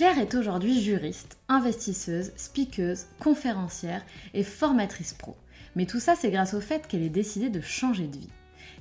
[0.00, 5.36] Claire est aujourd'hui juriste, investisseuse, speakeuse, conférencière et formatrice pro.
[5.76, 8.30] Mais tout ça, c'est grâce au fait qu'elle ait décidé de changer de vie.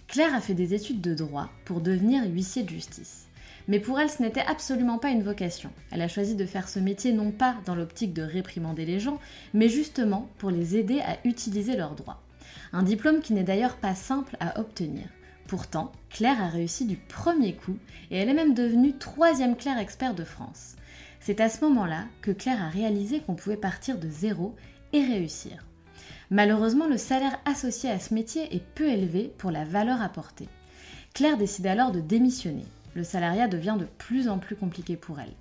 [0.07, 3.27] Claire a fait des études de droit pour devenir huissier de justice.
[3.67, 5.71] Mais pour elle, ce n'était absolument pas une vocation.
[5.91, 9.19] Elle a choisi de faire ce métier non pas dans l'optique de réprimander les gens,
[9.53, 12.21] mais justement pour les aider à utiliser leurs droits.
[12.71, 15.03] Un diplôme qui n'est d'ailleurs pas simple à obtenir.
[15.47, 17.77] Pourtant, Claire a réussi du premier coup
[18.09, 20.77] et elle est même devenue troisième Claire expert de France.
[21.19, 24.55] C'est à ce moment-là que Claire a réalisé qu'on pouvait partir de zéro
[24.93, 25.65] et réussir.
[26.31, 30.47] Malheureusement, le salaire associé à ce métier est peu élevé pour la valeur apportée.
[31.13, 32.65] Claire décide alors de démissionner.
[32.93, 35.33] Le salariat devient de plus en plus compliqué pour elle.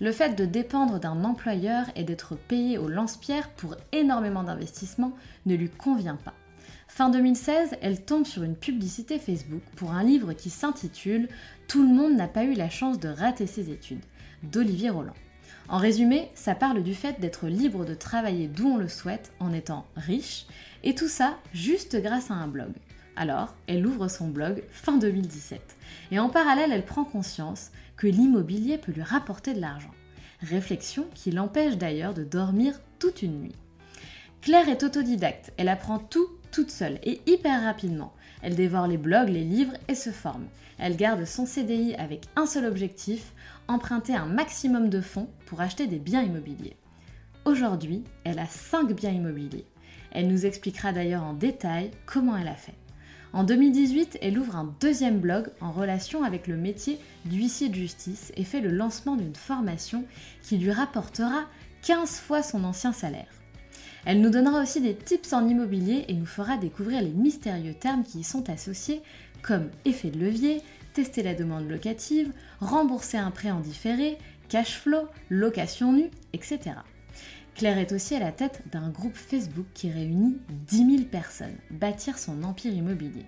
[0.00, 5.12] Le fait de dépendre d'un employeur et d'être payée au lance-pierre pour énormément d'investissements
[5.46, 6.34] ne lui convient pas.
[6.88, 11.28] Fin 2016, elle tombe sur une publicité Facebook pour un livre qui s'intitule
[11.66, 14.04] Tout le monde n'a pas eu la chance de rater ses études
[14.44, 15.14] d'Olivier Roland.
[15.68, 19.52] En résumé, ça parle du fait d'être libre de travailler d'où on le souhaite en
[19.52, 20.46] étant riche,
[20.82, 22.72] et tout ça juste grâce à un blog.
[23.16, 25.76] Alors, elle ouvre son blog fin 2017,
[26.10, 29.92] et en parallèle, elle prend conscience que l'immobilier peut lui rapporter de l'argent.
[30.42, 33.54] Réflexion qui l'empêche d'ailleurs de dormir toute une nuit.
[34.42, 38.12] Claire est autodidacte, elle apprend tout toute seule et hyper rapidement.
[38.40, 40.46] Elle dévore les blogs, les livres et se forme.
[40.78, 43.32] Elle garde son CDI avec un seul objectif,
[43.68, 46.76] emprunter un maximum de fonds pour acheter des biens immobiliers.
[47.44, 49.66] Aujourd'hui, elle a 5 biens immobiliers.
[50.10, 52.74] Elle nous expliquera d'ailleurs en détail comment elle a fait.
[53.32, 58.30] En 2018, elle ouvre un deuxième blog en relation avec le métier d'huissier de justice
[58.36, 60.04] et fait le lancement d'une formation
[60.40, 61.46] qui lui rapportera
[61.82, 63.26] 15 fois son ancien salaire.
[64.06, 68.04] Elle nous donnera aussi des tips en immobilier et nous fera découvrir les mystérieux termes
[68.04, 69.02] qui y sont associés
[69.42, 70.62] comme effet de levier,
[70.94, 74.16] tester la demande locative, rembourser un prêt en différé,
[74.48, 76.76] cash flow, location nue, etc.
[77.54, 82.18] Claire est aussi à la tête d'un groupe Facebook qui réunit 10 000 personnes, bâtir
[82.18, 83.26] son empire immobilier.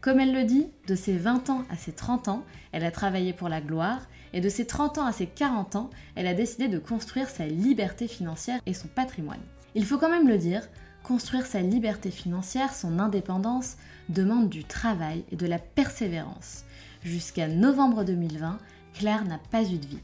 [0.00, 3.32] Comme elle le dit, de ses 20 ans à ses 30 ans, elle a travaillé
[3.32, 6.68] pour la gloire, et de ses 30 ans à ses 40 ans, elle a décidé
[6.68, 9.40] de construire sa liberté financière et son patrimoine.
[9.74, 10.68] Il faut quand même le dire,
[11.02, 13.76] construire sa liberté financière, son indépendance,
[14.08, 16.64] demande du travail et de la persévérance.
[17.04, 18.58] Jusqu'à novembre 2020,
[18.92, 20.02] Claire n'a pas eu de vie.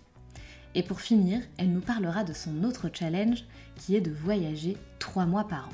[0.77, 3.44] Et pour finir, elle nous parlera de son autre challenge
[3.77, 5.72] qui est de voyager trois mois par an.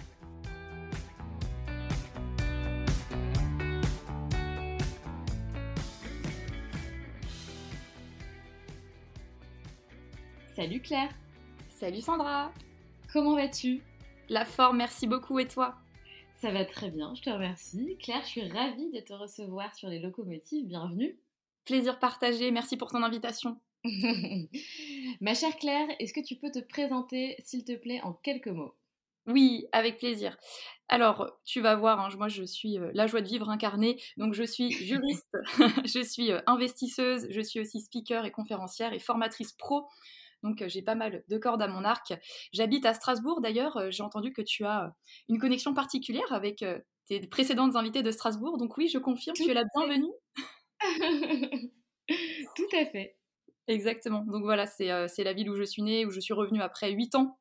[10.57, 11.11] Salut Claire.
[11.69, 12.51] Salut Sandra.
[13.13, 13.83] Comment vas-tu?
[14.29, 15.39] La forme, merci beaucoup.
[15.39, 15.77] Et toi?
[16.41, 17.99] Ça va très bien, je te remercie.
[17.99, 21.19] Claire, je suis ravie de te recevoir sur les locomotives, bienvenue.
[21.67, 23.61] Plaisir partagé, merci pour ton invitation.
[25.21, 28.75] Ma chère Claire, est-ce que tu peux te présenter, s'il te plaît, en quelques mots?
[29.27, 30.39] Oui, avec plaisir.
[30.89, 34.33] Alors, tu vas voir, hein, moi je suis euh, la joie de vivre incarnée, donc
[34.33, 35.37] je suis juriste,
[35.85, 39.89] je suis euh, investisseuse, je suis aussi speaker et conférencière et formatrice pro
[40.43, 42.15] Donc j'ai pas mal de cordes à mon arc.
[42.53, 43.91] J'habite à Strasbourg d'ailleurs.
[43.91, 44.95] J'ai entendu que tu as
[45.29, 46.65] une connexion particulière avec
[47.07, 48.59] tes précédentes invitées de Strasbourg.
[48.59, 50.13] Donc oui, je confirme, tu es la bienvenue.
[52.57, 53.17] Tout à fait.
[53.69, 54.25] Exactement.
[54.25, 57.15] Donc voilà, c'est la ville où je suis née, où je suis revenue après 8
[57.15, 57.37] ans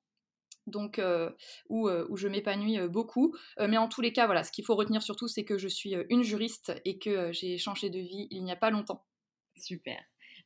[0.68, 1.02] donc
[1.70, 3.36] où, où, je m'épanouis beaucoup.
[3.58, 5.96] mais en tous les cas, voilà, ce qu'il faut retenir surtout, c'est que je suis
[6.10, 9.06] une juriste et que j'ai changé de vie il n'y a pas longtemps.
[9.58, 10.00] Super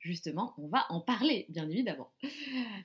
[0.04, 2.12] justement, on va en parler, bien évidemment.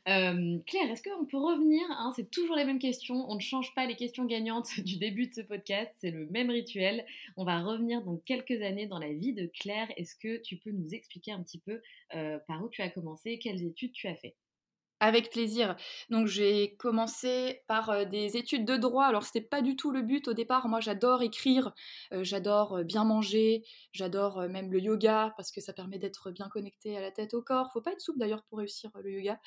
[0.08, 3.28] Euh, Claire, est-ce qu'on peut revenir hein, C'est toujours les mêmes questions.
[3.28, 5.92] On ne change pas les questions gagnantes du début de ce podcast.
[6.00, 7.04] C'est le même rituel.
[7.36, 9.88] On va revenir dans quelques années dans la vie de Claire.
[9.96, 11.82] Est-ce que tu peux nous expliquer un petit peu
[12.14, 14.36] euh, par où tu as commencé, quelles études tu as fait?
[15.00, 15.76] Avec plaisir.
[16.10, 19.04] Donc j'ai commencé par des études de droit.
[19.04, 20.68] Alors c'était pas du tout le but au départ.
[20.68, 21.72] Moi j'adore écrire,
[22.10, 27.00] j'adore bien manger, j'adore même le yoga parce que ça permet d'être bien connecté à
[27.00, 27.70] la tête au corps.
[27.72, 29.38] Faut pas être souple d'ailleurs pour réussir le yoga.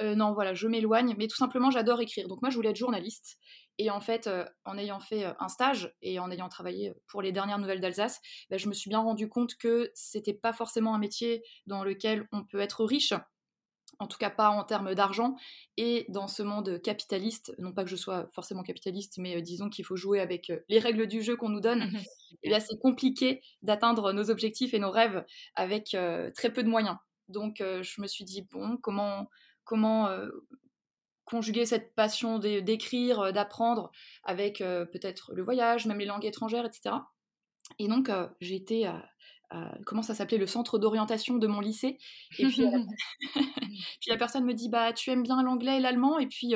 [0.00, 2.28] non voilà, je m'éloigne, mais tout simplement j'adore écrire.
[2.28, 3.38] Donc moi je voulais être journaliste.
[3.78, 4.28] Et en fait,
[4.64, 8.20] en ayant fait un stage et en ayant travaillé pour les dernières nouvelles d'Alsace,
[8.50, 12.28] bah, je me suis bien rendu compte que c'était pas forcément un métier dans lequel
[12.32, 13.14] on peut être riche
[13.98, 15.36] en tout cas pas en termes d'argent.
[15.76, 19.68] Et dans ce monde capitaliste, non pas que je sois forcément capitaliste, mais euh, disons
[19.68, 22.00] qu'il faut jouer avec euh, les règles du jeu qu'on nous donne, mmh
[22.44, 25.24] et là c'est compliqué d'atteindre nos objectifs et nos rêves
[25.54, 26.96] avec euh, très peu de moyens.
[27.28, 29.28] Donc je me suis dit, bon, comment,
[29.64, 30.10] comment
[31.24, 33.90] conjuguer cette passion d'écrire, d'apprendre
[34.24, 36.96] avec peut-être le voyage, même les langues étrangères, etc.
[37.78, 38.10] Et donc
[38.40, 38.90] j'ai été
[39.84, 41.98] comment ça s'appelait le centre d'orientation de mon lycée.
[42.38, 42.62] Et puis,
[44.00, 46.18] puis, la personne me dit bah tu aimes bien l'anglais et l'allemand.
[46.18, 46.54] Et puis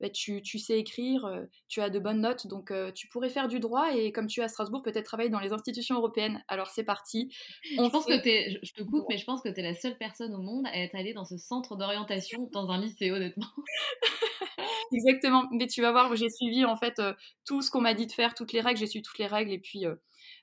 [0.00, 1.28] bah, tu, tu, sais écrire
[1.68, 2.46] tu as de bonnes notes.
[2.46, 3.94] Donc tu pourrais faire du droit.
[3.94, 6.42] Et comme tu es à Strasbourg peut-être travailler dans les institutions européennes.
[6.48, 7.32] Alors c'est parti.
[7.62, 9.96] Je pense que es, je te coupe mais je pense que tu es la seule
[9.96, 13.46] personne au monde à être allée dans ce centre d'orientation dans un lycée honnêtement.
[14.92, 15.44] Exactement.
[15.50, 17.00] Mais tu vas voir j'ai suivi en fait
[17.44, 18.78] tout ce qu'on m'a dit de faire toutes les règles.
[18.78, 19.52] J'ai suivi toutes les règles.
[19.52, 19.84] Et puis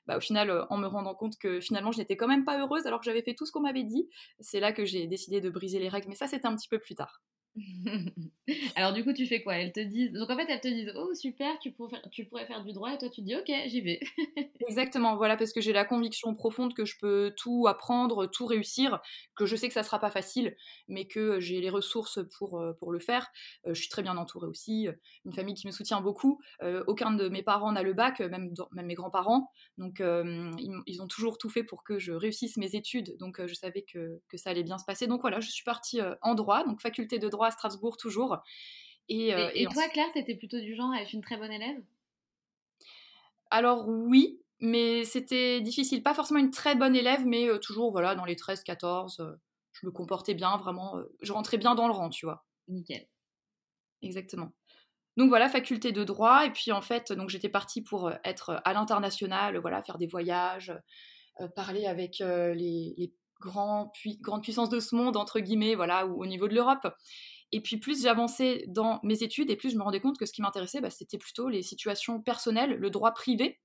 [0.06, 2.58] bah, au final, euh, en me rendant compte que finalement, je n'étais quand même pas
[2.58, 4.08] heureuse alors que j'avais fait tout ce qu'on m'avait dit,
[4.40, 6.08] c'est là que j'ai décidé de briser les règles.
[6.08, 7.22] Mais ça, c'était un petit peu plus tard.
[8.76, 9.56] Alors du coup, tu fais quoi?
[9.56, 12.24] Elles te disent, donc en fait, elles te disent, oh super, tu pourrais, faire, tu
[12.24, 14.00] pourrais faire du droit, et toi tu dis, ok, j'y vais.
[14.68, 19.00] Exactement, voilà, parce que j'ai la conviction profonde que je peux tout apprendre, tout réussir,
[19.36, 20.56] que je sais que ça sera pas facile,
[20.88, 23.28] mais que j'ai les ressources pour, euh, pour le faire.
[23.66, 24.88] Euh, je suis très bien entourée aussi,
[25.24, 26.40] une famille qui me soutient beaucoup.
[26.62, 31.08] Euh, aucun de mes parents n'a le bac, même, même mes grands-parents, donc ils, ont
[31.08, 34.50] toujours tout fait pour que je réussisse mes études, donc je savais que, que ça
[34.50, 35.06] allait bien se passer.
[35.06, 38.38] Donc voilà, je suis partie en droit, donc faculté de droit à Strasbourg toujours.
[39.08, 41.82] Et, euh, et, toi, Claire, t'étais plutôt du genre à être une très bonne élève?
[43.50, 46.02] Alors oui, mais c'était difficile.
[46.02, 49.34] Pas forcément une très bonne élève, mais euh, toujours voilà dans les 13-14, euh,
[49.72, 52.44] je me comportais bien, vraiment, je rentrais bien dans le rang, tu vois.
[52.68, 53.06] Nickel.
[54.02, 54.52] Exactement.
[55.16, 58.72] Donc voilà, faculté de droit, et puis en fait, donc j'étais partie pour être à
[58.72, 60.72] l'international, voilà, faire des voyages,
[61.54, 66.26] parler avec les, les grands grandes puissances de ce monde, entre guillemets, voilà, ou au
[66.26, 66.88] niveau de l'Europe.
[67.54, 70.32] Et puis plus j'avançais dans mes études et plus je me rendais compte que ce
[70.32, 73.60] qui m'intéressait, bah, c'était plutôt les situations personnelles, le droit privé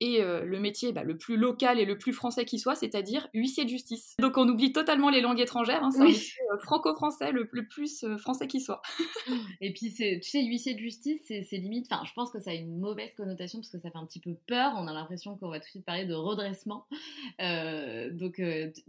[0.00, 3.28] et euh, le métier bah, le plus local et le plus français qui soit, c'est-à-dire
[3.34, 4.16] huissier de justice.
[4.18, 8.48] Donc on oublie totalement les langues étrangères, hein, c'est euh, franco-français le, plus euh, français
[8.48, 8.82] qui soit.
[9.60, 12.54] et puis tu sais, huissier de justice, c'est limite, enfin je pense que ça a
[12.54, 15.48] une mauvaise connotation parce que ça fait un petit peu peur, on a l'impression qu'on
[15.48, 16.86] va tout de suite parler de redressement.
[17.38, 18.42] donc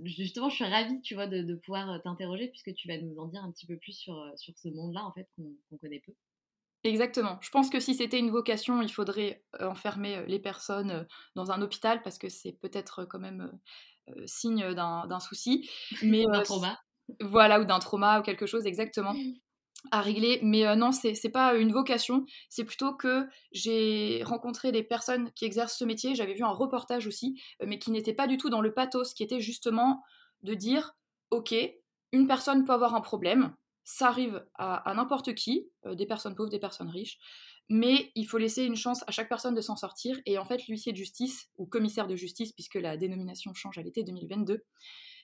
[0.04, 3.44] justement, je suis ravie, tu vois, de, pouvoir t'interroger puisque tu vas nous en dire
[3.44, 6.13] un petit peu plus sur, sur ce monde-là, en fait, qu'on connaît peu.
[6.84, 7.38] Exactement.
[7.42, 11.04] Je pense que si c'était une vocation, il faudrait euh, enfermer euh, les personnes euh,
[11.36, 13.52] dans un hôpital parce que c'est peut-être quand même
[14.25, 15.70] signe d'un souci.
[16.04, 16.78] Mais, d'un trauma.
[17.22, 19.16] Voilà, ou d'un trauma ou quelque chose, exactement.
[19.92, 20.40] à régler.
[20.44, 22.25] Mais non, c'est pas une vocation.
[22.50, 26.16] C'est plutôt que j'ai rencontré des personnes qui exercent ce métier.
[26.16, 29.24] J'avais vu un reportage aussi, mais qui n'était pas du tout dans le pathos, qui
[29.24, 30.04] était justement
[30.42, 30.98] de dire,
[31.32, 31.56] OK,
[32.12, 36.50] une personne peut avoir un problème, ça arrive à, n'importe qui, euh, des personnes pauvres,
[36.50, 37.18] des personnes riches,
[37.70, 40.20] mais il faut laisser une chance à chaque personne de s'en sortir.
[40.25, 43.82] Et en fait, l'huissier de justice, ou commissaire de justice, puisque la dénomination change à
[43.82, 44.63] l'été 2022,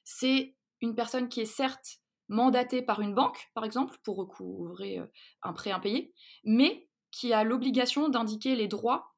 [0.04, 5.06] c'est une personne qui est certes mandatée par une banque, par exemple, pour recouvrer euh,
[5.42, 6.14] un prêt impayé,
[6.44, 9.16] mais qui a l'obligation d'indiquer les droits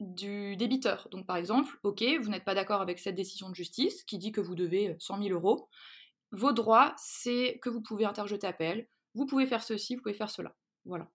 [0.00, 1.08] du débiteur.
[1.10, 4.32] Donc par exemple, ok, vous n'êtes pas d'accord avec cette décision de justice qui dit
[4.32, 5.68] que vous devez 100 000 euros,
[6.32, 10.30] vos droits, c'est que vous pouvez interjeter appel, vous pouvez faire ceci, vous pouvez faire
[10.30, 10.54] cela.
[10.84, 11.10] Voilà.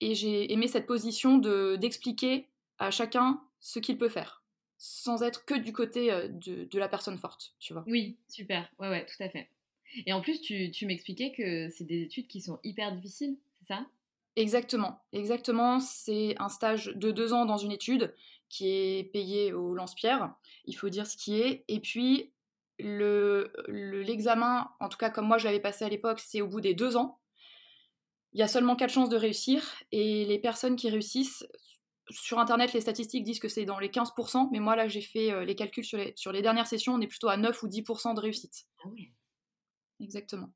[0.00, 4.42] Et j'ai aimé cette position de d'expliquer à chacun ce qu'il peut faire,
[4.76, 7.84] sans être que du côté euh, de, la personne forte, tu vois.
[7.86, 8.70] Oui, super.
[8.78, 9.48] Ouais, ouais, tout à fait.
[10.04, 13.68] Et en plus, tu, tu m'expliquais que c'est des études qui sont hyper difficiles, c'est
[13.68, 13.86] ça?
[14.36, 15.80] Exactement, exactement.
[15.80, 18.14] C'est un stage de deux ans dans une étude
[18.50, 20.34] qui est payé au lance-pierre.
[20.66, 21.64] Il faut dire ce qui est.
[21.68, 22.32] Et puis,
[22.78, 26.74] l'examen, en tout cas comme moi je l'avais passé à l'époque, c'est au bout des
[26.74, 27.20] deux ans.
[28.32, 29.62] Il y a seulement quatre chances de réussir.
[29.92, 31.46] Et les personnes qui réussissent,
[32.10, 34.50] sur Internet, les statistiques disent que c'est dans les 15%.
[34.52, 36.94] Mais moi, là, j'ai fait euh, les calculs sur les, sur les dernières sessions.
[36.94, 38.66] On est plutôt à 9 ou 10% de réussite.
[38.84, 39.12] Ah oui.
[40.00, 40.52] Exactement.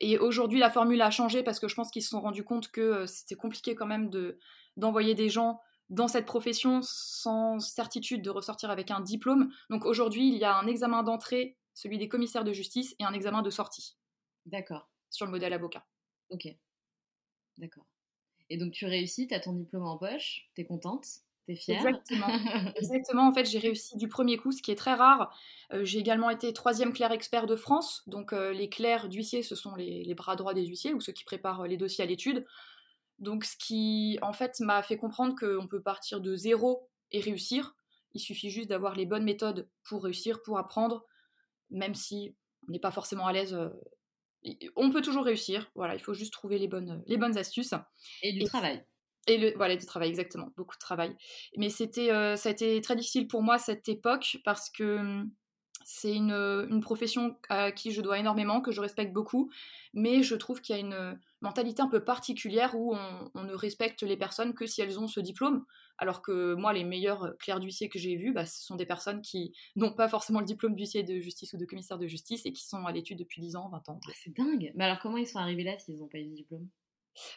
[0.00, 2.70] Et aujourd'hui, la formule a changé parce que je pense qu'ils se sont rendus compte
[2.70, 4.38] que euh, c'était compliqué quand même de,
[4.76, 5.60] d'envoyer des gens
[5.90, 9.50] dans cette profession sans certitude de ressortir avec un diplôme.
[9.70, 13.12] Donc aujourd'hui, il y a un examen d'entrée, celui des commissaires de justice, et un
[13.12, 13.96] examen de sortie.
[14.46, 14.90] D'accord.
[15.10, 15.86] Sur le modèle avocat.
[16.30, 16.48] Ok.
[17.58, 17.86] D'accord.
[18.50, 21.06] Et donc tu réussis, tu as ton diplôme en poche, tu es contente
[21.56, 21.86] fière.
[21.86, 22.26] Exactement.
[22.76, 23.28] Exactement.
[23.28, 25.34] En fait, j'ai réussi du premier coup, ce qui est très rare.
[25.72, 28.02] Euh, j'ai également été troisième clerc expert de France.
[28.06, 31.24] Donc, euh, les clercs d'huissier, ce sont les, bras droits des huissiers ou ceux qui
[31.24, 32.44] préparent les dossiers à l'étude.
[33.18, 37.74] Donc, ce qui, en fait, m'a fait comprendre qu'on peut partir de zéro et réussir.
[38.14, 41.04] Il suffit juste d'avoir les bonnes méthodes pour réussir, pour apprendre,
[41.70, 42.34] même si
[42.68, 43.58] on n'est pas forcément à l'aise.
[44.76, 45.70] On peut toujours réussir.
[45.74, 47.74] Voilà, il faut juste trouver les bonnes, les bonnes astuces.
[48.22, 48.84] Et du travail.
[49.26, 51.14] Et le, voilà, du travail, exactement, beaucoup de travail.
[51.56, 55.30] Mais c'était, euh, ça a été très difficile pour moi cette époque parce que hum,
[55.84, 59.50] c'est une, une, profession à qui je dois énormément, que je respecte beaucoup,
[59.92, 64.02] mais je trouve qu'il y a une mentalité un peu particulière où on, ne respecte
[64.02, 65.64] les personnes que si elles ont ce diplôme,
[65.98, 69.22] alors que moi, les meilleurs clercs d'huissier que j'ai vus, bah, ce sont des personnes
[69.22, 72.52] qui n'ont pas forcément le diplôme d'huissier de justice ou de commissaire de justice et
[72.52, 74.00] qui sont à l'étude depuis 10 ans, 20 ans.
[74.06, 76.34] Ah, c'est dingue Mais alors comment ils sont arrivés là s'ils n'ont pas eu de
[76.34, 76.68] diplôme?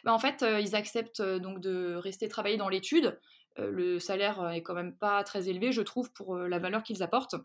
[0.04, 3.18] Bah, en fait, euh, ils acceptent euh, donc de rester travailler dans l'étude.
[3.58, 7.02] Euh, le salaire est quand même pas très élevé, je trouve, pour la valeur qu'ils
[7.02, 7.36] apportent.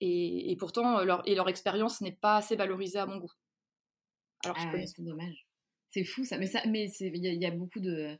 [0.00, 3.32] Et, pourtant, leur, et leur expérience n'est pas assez valorisée à mon goût.
[4.44, 5.45] Alors, ah c'est dommage.
[5.90, 6.38] C'est fou ça.
[6.38, 8.16] Mais mais il y, a beaucoup de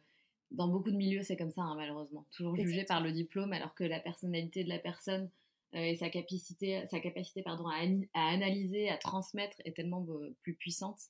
[0.51, 2.27] dans beaucoup de milieux, c'est comme ça, hein, malheureusement.
[2.31, 5.31] Toujours jugé par le diplôme, alors que la personnalité de la personne
[5.73, 7.83] et sa capacité, sa capacité pardon, à,
[8.15, 10.07] à, analyser, à transmettre est tellement
[10.43, 11.01] plus puissante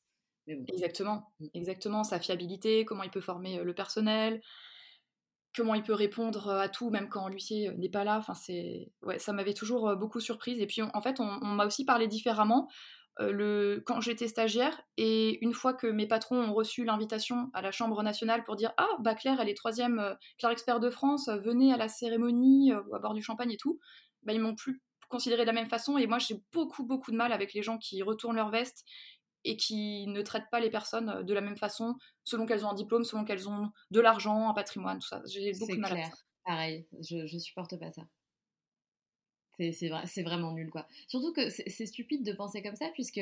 [0.49, 1.47] Exactement, mmh.
[1.55, 2.05] exactement.
[2.05, 4.41] Sa fiabilité, comment il peut former le personnel,
[5.57, 8.19] comment il peut répondre à tout, même quand l'huissier n'est pas là.
[8.19, 10.61] Enfin, c'est, ouais, ça m'avait toujours beaucoup surprise.
[10.61, 12.69] Et puis, en fait, on, m'a aussi parlé différemment.
[13.19, 13.83] Le...
[13.87, 18.03] Quand j'étais stagiaire, et une fois que mes patrons ont reçu l'invitation à la Chambre
[18.03, 21.77] nationale pour dire Ah, bah Claire, elle est troisième Claire expert de France, venez à
[21.77, 23.79] la cérémonie, à boire du champagne et tout,
[24.23, 25.99] bah, ils m'ont plus considéré de la même façon.
[25.99, 28.85] Et moi, j'ai beaucoup, beaucoup de mal avec les gens qui retournent leur veste
[29.45, 31.95] et qui ne traitent pas les personnes euh, de la même façon
[32.25, 35.23] selon qu'elles ont un diplôme, selon qu'elles ont de l'argent, un patrimoine, tout ça.
[35.27, 36.09] J'ai beaucoup de mal clair.
[36.09, 36.17] ça.
[36.45, 38.03] Pareil, je, je supporte pas ça.
[39.59, 40.87] C'est vrai, vraiment nul, quoi.
[41.09, 43.21] Surtout que c'est stupide de penser comme ça, puisque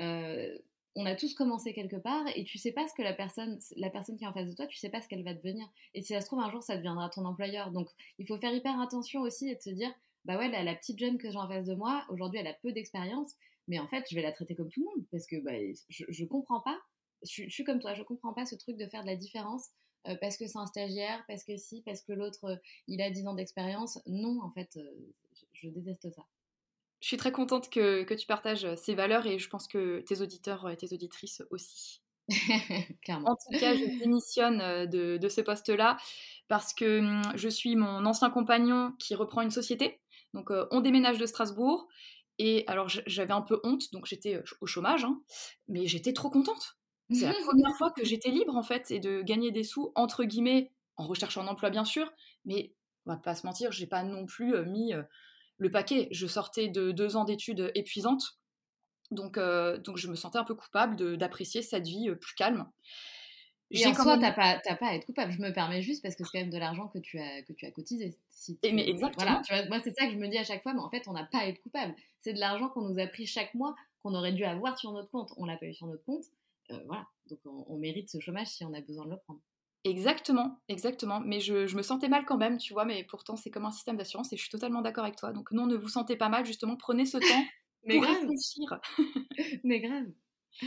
[0.00, 0.58] euh,
[0.94, 3.90] on a tous commencé quelque part et tu sais pas ce que la personne, la
[3.90, 5.66] personne qui est en face de toi, tu sais pas ce qu'elle va devenir.
[5.94, 7.70] Et si ça se trouve, un jour, ça deviendra ton employeur.
[7.70, 9.92] Donc, il faut faire hyper attention aussi et de se dire,
[10.24, 12.72] bah ouais, la, petite jeune que j'ai en face de moi, aujourd'hui, elle a peu
[12.72, 13.32] d'expérience,
[13.68, 15.52] mais en fait, je vais la traiter comme tout le monde parce que bah,
[15.88, 16.78] je, je comprends pas.
[17.22, 19.68] Je, suis comme toi, je comprends pas ce truc de faire de la différence
[20.08, 22.56] euh, parce que c'est un stagiaire, parce que si, parce que l'autre, euh,
[22.88, 24.00] il a 10 ans d'expérience.
[24.06, 24.76] Non, en fait,
[25.62, 26.22] je, déteste ça.
[27.00, 30.20] Je suis très contente que, que, tu partages ces valeurs et je pense que tes
[30.20, 32.02] auditeurs et tes auditrices aussi.
[33.02, 33.30] Clairement.
[33.30, 35.96] En tout cas, je démissionne de, de ce poste-là
[36.48, 40.00] parce que hum, je suis mon ancien compagnon qui reprend une société.
[40.34, 41.88] Donc, on déménage de Strasbourg
[42.38, 45.20] et alors j'avais un peu honte, donc j'étais euh, au chômage, hein,
[45.68, 46.76] mais j'étais trop contente.
[47.10, 50.24] C'est la première fois que j'étais libre en fait et de gagner des sous entre
[50.24, 52.10] guillemets en recherchant un emploi bien sûr,
[52.46, 55.02] mais on va pas se mentir, j'ai pas non plus euh, mis euh,
[55.58, 56.08] le paquet.
[56.10, 58.38] Je sortais de deux ans d'études épuisantes,
[59.10, 62.66] donc donc je me sentais un peu coupable d'apprécier cette vie plus calme.
[63.72, 65.32] Et en soi, t'as pas, pas à être coupable.
[65.32, 67.54] Je me permets juste parce que c'est quand même de l'argent que tu as que
[67.54, 68.14] tu as cotisé.
[68.30, 69.40] Si mais exactement.
[69.48, 71.12] Voilà, moi c'est ça que je me dis à chaque fois, mais en fait, on
[71.12, 71.94] n'a pas à être coupable.
[72.20, 75.10] C'est de l'argent qu'on nous a pris chaque mois, qu'on aurait dû avoir sur notre
[75.10, 75.32] compte.
[75.38, 76.24] On l'a pas eu sur notre compte.
[76.70, 79.40] Euh, voilà, donc on, mérite ce chômage si on a besoin de le prendre.
[79.84, 81.20] Exactement, exactement.
[81.20, 83.72] Mais je, je, me sentais mal quand même, tu vois, mais pourtant c'est comme un
[83.72, 85.32] système d'assurance et je suis totalement d'accord avec toi.
[85.32, 87.44] Donc non, ne vous sentez pas mal, justement, prenez ce temps
[87.84, 88.80] mais pour réfléchir.
[89.64, 90.06] mais grave.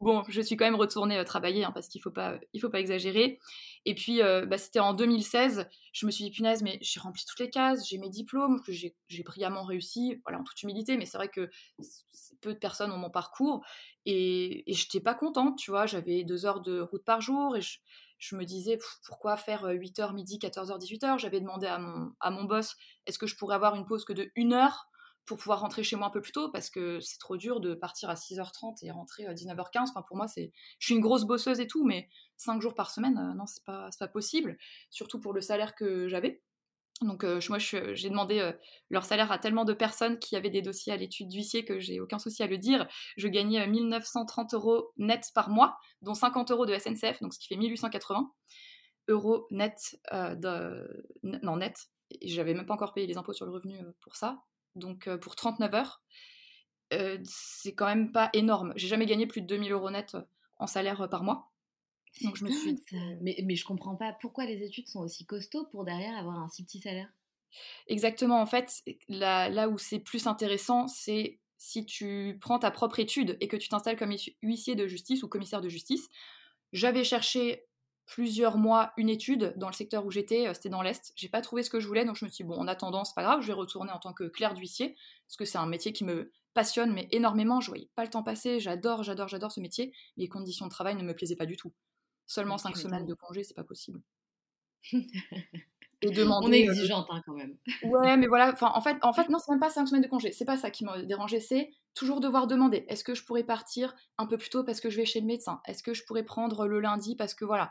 [0.00, 2.68] Bon, je suis quand même retournée euh, travailler hein, parce qu'il faut pas, il faut
[2.68, 3.38] pas exagérer.
[3.84, 5.68] Et puis, euh, bah, c'était en 2016.
[5.92, 8.72] Je me suis dit punaise, mais j'ai rempli toutes les cases, j'ai mes diplômes que
[8.72, 10.96] j'ai brillamment réussi, voilà en toute humilité.
[10.96, 11.48] Mais c'est vrai que
[12.40, 13.64] peu de personnes ont mon parcours
[14.04, 15.86] et, et j'étais pas contente, tu vois.
[15.86, 17.78] J'avais deux heures de route par jour et je,
[18.36, 21.18] me disais pourquoi faire 8h midi, 14h, 18h.
[21.18, 22.76] J'avais demandé à mon, à mon boss
[23.06, 24.88] est-ce que je pourrais avoir une pause que de une heure
[25.24, 26.50] pour pouvoir rentrer chez moi un peu plus tôt?
[26.50, 29.90] Parce que c'est trop dur de partir à 6h30 et rentrer à 19h15.
[29.90, 32.90] Enfin, pour moi, c'est, je suis une grosse bosseuse et tout, mais 5 jours par
[32.90, 34.56] semaine, euh, non, c'est pas, pas possible,
[34.90, 36.42] surtout pour le salaire que j'avais.
[37.04, 38.52] Donc euh, moi, j'ai demandé euh,
[38.90, 42.00] leur salaire à tellement de personnes qui avaient des dossiers à l'étude d'huissier que j'ai
[42.00, 42.86] aucun souci à le dire.
[43.16, 47.48] Je gagnais 1930 euros net par mois, dont 50 euros de SNCF, donc ce qui
[47.48, 48.30] fait 1880
[49.08, 50.00] euros net,
[51.22, 51.76] non net.
[52.22, 54.42] J'avais même pas encore payé les impôts sur le revenu pour ça
[54.74, 56.02] donc euh, pour 39 heures.
[56.92, 58.72] Euh, c'est quand même pas énorme.
[58.76, 60.22] J'ai jamais gagné plus de 2000 euros net euh,
[60.58, 61.51] en salaire par mois.
[62.20, 62.82] Donc je me suis.
[63.20, 66.48] Mais, mais je comprends pas pourquoi les études sont aussi costauds pour derrière avoir un
[66.48, 67.08] si petit salaire.
[67.86, 72.98] Exactement, en fait, là, là où c'est plus intéressant, c'est si tu prends ta propre
[72.98, 76.08] étude et que tu t'installes comme huissier de justice ou commissaire de justice.
[76.72, 77.66] J'avais cherché
[78.04, 81.12] plusieurs mois une étude dans le secteur où j'étais, euh, c'était dans l'Est.
[81.14, 83.04] J'ai pas trouvé ce que je voulais, donc je me suis dit, bon, en attendant,
[83.04, 84.96] c'est pas grave, je vais retourner en tant que clerc d'huissier,
[85.28, 87.60] parce que c'est un métier qui me passionne, mais énormément.
[87.60, 89.94] Je voyais pas le temps passer, j'adore, j'adore, j'adore ce métier.
[90.16, 91.72] Les conditions de travail ne me plaisaient pas du tout.
[92.32, 94.00] Seulement cinq semaines de congé, c'est pas possible.
[96.00, 97.58] Et demander, On est euh, exigeante hein, quand même.
[97.82, 100.32] ouais, mais voilà, en fait, en fait, non, c'est même pas cinq semaines de congé.
[100.32, 103.94] C'est pas ça qui m'a dérangé, c'est toujours devoir demander est-ce que je pourrais partir
[104.16, 105.60] un peu plus tôt parce que je vais chez le médecin?
[105.66, 107.70] Est-ce que je pourrais prendre le lundi parce que voilà?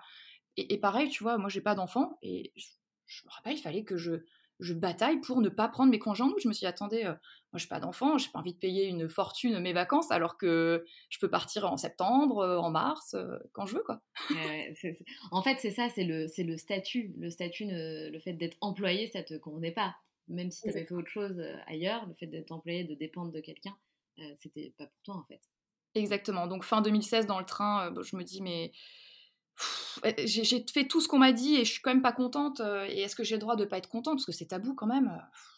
[0.57, 3.97] Et, pareil, tu vois, moi j'ai pas d'enfant et je, me rappelle, il fallait que
[3.97, 4.11] je,
[4.61, 6.39] je bataille pour ne pas prendre mes congés en août.
[6.41, 7.13] Je me suis dit, attendez, euh,
[7.51, 10.85] moi j'ai pas d'enfant, j'ai pas envie de payer une fortune mes vacances alors que
[11.09, 14.01] je peux partir en septembre, euh, en mars, euh, quand je veux, quoi.
[15.31, 17.13] en fait, c'est ça, c'est le, le statut.
[17.17, 19.95] Le statut, le fait d'être employé, ça te convenait pas.
[20.27, 23.41] Même si tu avais fait autre chose ailleurs, le fait d'être employé, de dépendre de
[23.41, 23.75] quelqu'un,
[24.37, 25.41] c'était pas pour toi en fait.
[25.95, 26.47] Exactement.
[26.47, 28.71] Donc fin 2016, dans le train, je me dis, mais
[30.25, 32.59] j'ai fait tout ce qu'on m'a dit et je suis quand même pas contente.
[32.59, 34.15] Euh, et est-ce que j'ai le droit de pas être contente?
[34.15, 35.11] Parce que c'est tabou quand même.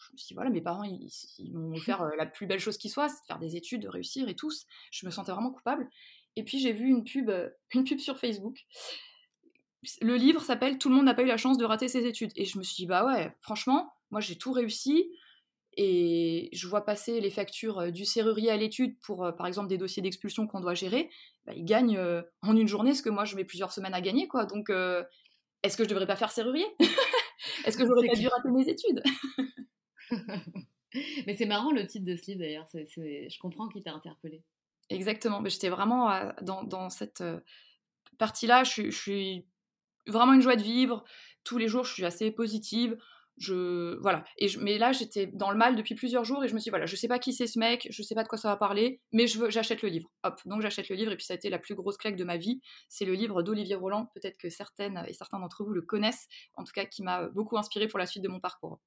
[0.08, 1.10] Je me suis dit, voilà, mes parents, ils,
[1.52, 3.88] m'ont offert euh, la plus belle chose qui soit, c'est de faire des études, de
[3.88, 4.66] réussir et tous.
[4.90, 5.88] Je me sentais vraiment coupable.
[6.36, 8.58] Et puis j'ai vu une pub, euh, une pub sur Facebook.
[10.00, 12.32] Le livre s'appelle Tout le monde n'a pas eu la chance de rater ses études.
[12.36, 15.10] Et je me suis dit, bah ouais, franchement, moi j'ai tout réussi
[15.76, 19.68] et je vois passer les factures euh, du serrurier à l'étude pour, euh, par exemple,
[19.68, 21.10] des dossiers d'expulsion qu'on doit gérer,
[21.46, 24.00] bah, il gagne euh, en une journée ce que moi je mets plusieurs semaines à
[24.00, 24.46] gagner, quoi.
[24.46, 24.70] Donc,
[25.62, 26.66] est-ce que je devrais pas faire serrurier?
[27.66, 29.02] Est-ce que j'aurais pas dû rater mes études?
[31.26, 34.44] Mais c'est marrant le titre de ce livre d'ailleurs, je comprends qu'il t'a interpellé.
[34.90, 37.24] Exactement, mais j'étais vraiment dans, dans, cette
[38.16, 39.46] partie-là, je, je suis
[40.06, 41.02] vraiment une joie de vivre,
[41.42, 42.96] tous les jours je suis assez positive,
[43.36, 44.24] je voilà.
[44.38, 46.70] Et mais là j'étais dans le mal depuis plusieurs jours et je me suis dit,
[46.70, 48.56] voilà je sais pas qui c'est ce mec je sais pas de quoi ça va
[48.56, 50.10] parler mais je veux j'achète le livre.
[50.22, 50.40] Hop.
[50.46, 52.36] Donc j'achète le livre et puis ça a été la plus grosse claque de ma
[52.36, 52.60] vie.
[52.88, 54.10] C'est le livre d'Olivier Roland.
[54.14, 57.58] Peut-être que certaines et certains d'entre vous le connaissent en tout cas qui m'a beaucoup
[57.58, 58.80] inspiré pour la suite de mon parcours.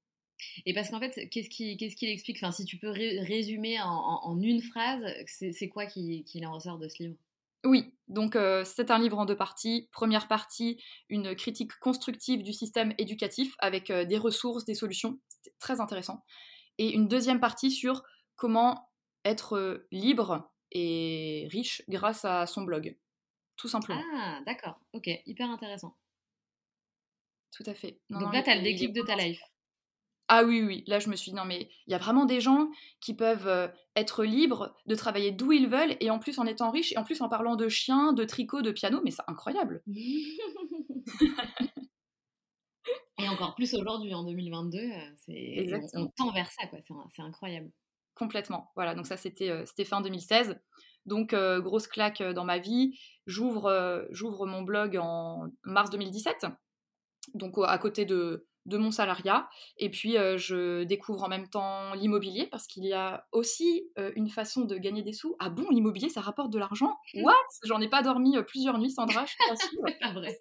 [0.65, 2.37] Et parce qu'en fait, qu'est-ce qu'il explique?
[2.37, 6.87] Enfin, Si tu peux résumer en, une phrase, c'est quoi qui, qui en ressort de
[6.87, 7.15] ce livre?
[7.67, 9.89] Oui, donc euh, c'est un livre en deux parties.
[9.91, 15.19] Première partie, une critique constructive du système éducatif avec euh, des ressources, des solutions.
[15.27, 16.23] C'était très intéressant.
[16.77, 18.03] Et une deuxième partie sur
[18.35, 18.89] comment
[19.25, 22.97] être euh, libre et riche grâce à son blog.
[23.57, 24.01] Tout simplement.
[24.15, 24.79] Ah, d'accord.
[24.93, 25.97] Ok, hyper intéressant.
[27.51, 27.99] Tout à fait.
[28.09, 29.41] donc là, tu as le déclic de ta life.
[30.29, 32.41] Ah oui, oui, là je me suis dit, non mais il y a vraiment des
[32.41, 36.45] gens qui peuvent euh, être libres de travailler d'où ils veulent et en plus en
[36.45, 39.23] étant riches et en plus en parlant de chiens, de tricot, de piano, mais c'est
[39.27, 39.81] incroyable.
[43.19, 46.79] et encore plus aujourd'hui, en 2022, euh, c'est, on, tend vers ça, quoi.
[47.13, 47.71] C'est, incroyable.
[48.13, 50.59] Complètement, voilà, donc ça c'était, euh, fin 2016.
[51.05, 56.47] Donc grosse claque dans ma vie, j'ouvre, j'ouvre mon blog en mars 2017,
[57.33, 59.49] donc à côté de de mon salariat.
[59.77, 64.11] Et puis, euh, je découvre en même temps l'immobilier parce qu'il y a aussi euh,
[64.15, 65.35] une façon de gagner des sous.
[65.39, 66.95] Ah bon, l'immobilier, ça rapporte de l'argent?
[67.13, 67.23] Mmh.
[67.23, 67.33] What?
[67.63, 69.31] J'en ai pas dormi euh, plusieurs nuits, Sandra, je
[69.65, 70.37] suis pas vrai.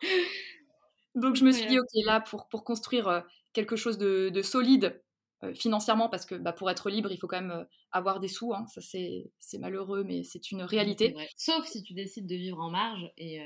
[1.14, 5.02] Donc, je me suis dit, OK, là, pour, pour construire quelque chose de, solide
[5.54, 8.54] financièrement, parce que bah, pour être libre, il faut quand même avoir des sous.
[8.54, 8.64] Hein.
[8.68, 11.14] Ça, c'est malheureux, mais c'est une réalité.
[11.36, 13.42] Sauf si tu décides de vivre en marge et,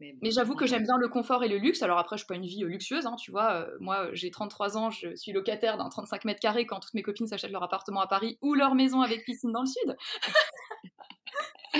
[0.00, 1.82] mais, j'avoue que j'aime bien le confort et le luxe.
[1.82, 3.52] Alors après, je suis pas une vie euh, luxueuse, hein, tu vois.
[3.52, 7.02] Euh, moi, j'ai 33 ans, je suis locataire d'un 35 mètres carrés quand toutes mes
[7.02, 9.96] copines s'achètent leur appartement à Paris ou leur maison avec piscine dans le sud.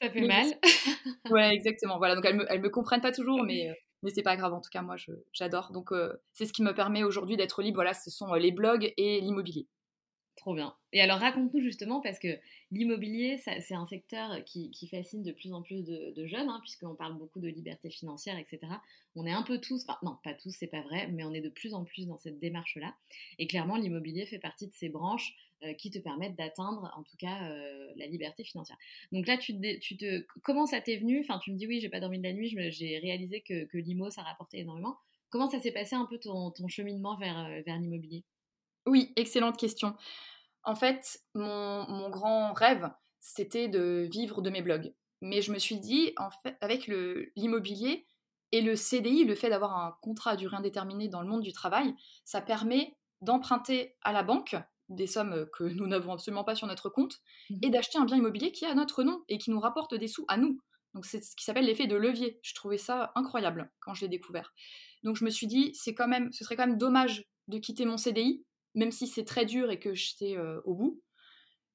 [0.00, 0.46] Ça fait mal.
[1.30, 1.98] ouais, exactement.
[1.98, 4.52] Voilà, donc elles me, elles me comprennent pas toujours, mais, euh, mais c'est pas grave.
[4.52, 4.96] En tout cas, moi,
[5.32, 5.70] j'adore.
[5.72, 5.90] Donc
[6.32, 7.76] c'est ce qui me permet aujourd'hui d'être libre.
[7.76, 9.68] Voilà, ce sont les blogs et l'immobilier.
[10.36, 10.74] Trop bien.
[10.92, 12.38] Et alors raconte-nous justement, parce que
[12.70, 17.18] l'immobilier, c'est un secteur qui, fascine de plus en plus de, jeunes, hein, puisqu'on parle
[17.18, 18.60] beaucoup de liberté financière, etc.
[19.14, 21.42] On est un peu tous, enfin non, pas tous, c'est pas vrai, mais on est
[21.42, 22.94] de plus en plus dans cette démarche-là.
[23.38, 27.16] Et clairement, l'immobilier fait partie de ces branches euh, qui te permettent d'atteindre, en tout
[27.18, 28.76] cas, euh, la liberté financière.
[29.12, 31.20] Donc là, tu te, comment ça t'est venu?
[31.20, 34.10] Enfin, tu me dis oui, j'ai pas dormi de la nuit, j'ai réalisé que, l'IMO,
[34.10, 34.96] ça rapportait énormément.
[35.30, 38.24] Comment ça s'est passé un peu ton, cheminement vers, euh, vers l'immobilier?
[38.86, 39.96] Oui, excellente question.
[40.64, 42.90] En fait, mon, grand rêve,
[43.20, 44.94] c'était de vivre de mes blogs.
[45.20, 46.90] Mais je me suis dit, en fait, avec
[47.36, 48.06] l'immobilier
[48.50, 51.52] et le CDI, le fait d'avoir un contrat à durée indéterminée dans le monde du
[51.52, 54.56] travail, ça permet d'emprunter à la banque
[54.88, 58.16] des sommes que nous n'avons absolument pas sur notre compte mmh et d'acheter un bien
[58.16, 60.60] immobilier qui est à notre nom et qui nous rapporte des sous à nous.
[60.92, 62.38] Donc c'est ce qui s'appelle l'effet de levier.
[62.42, 64.52] Je trouvais ça incroyable quand je l'ai découvert.
[65.02, 67.86] Donc je me suis dit, c'est quand même, ce serait quand même dommage de quitter
[67.86, 71.02] mon CDI même si c'est très dur et que j'étais euh, au bout.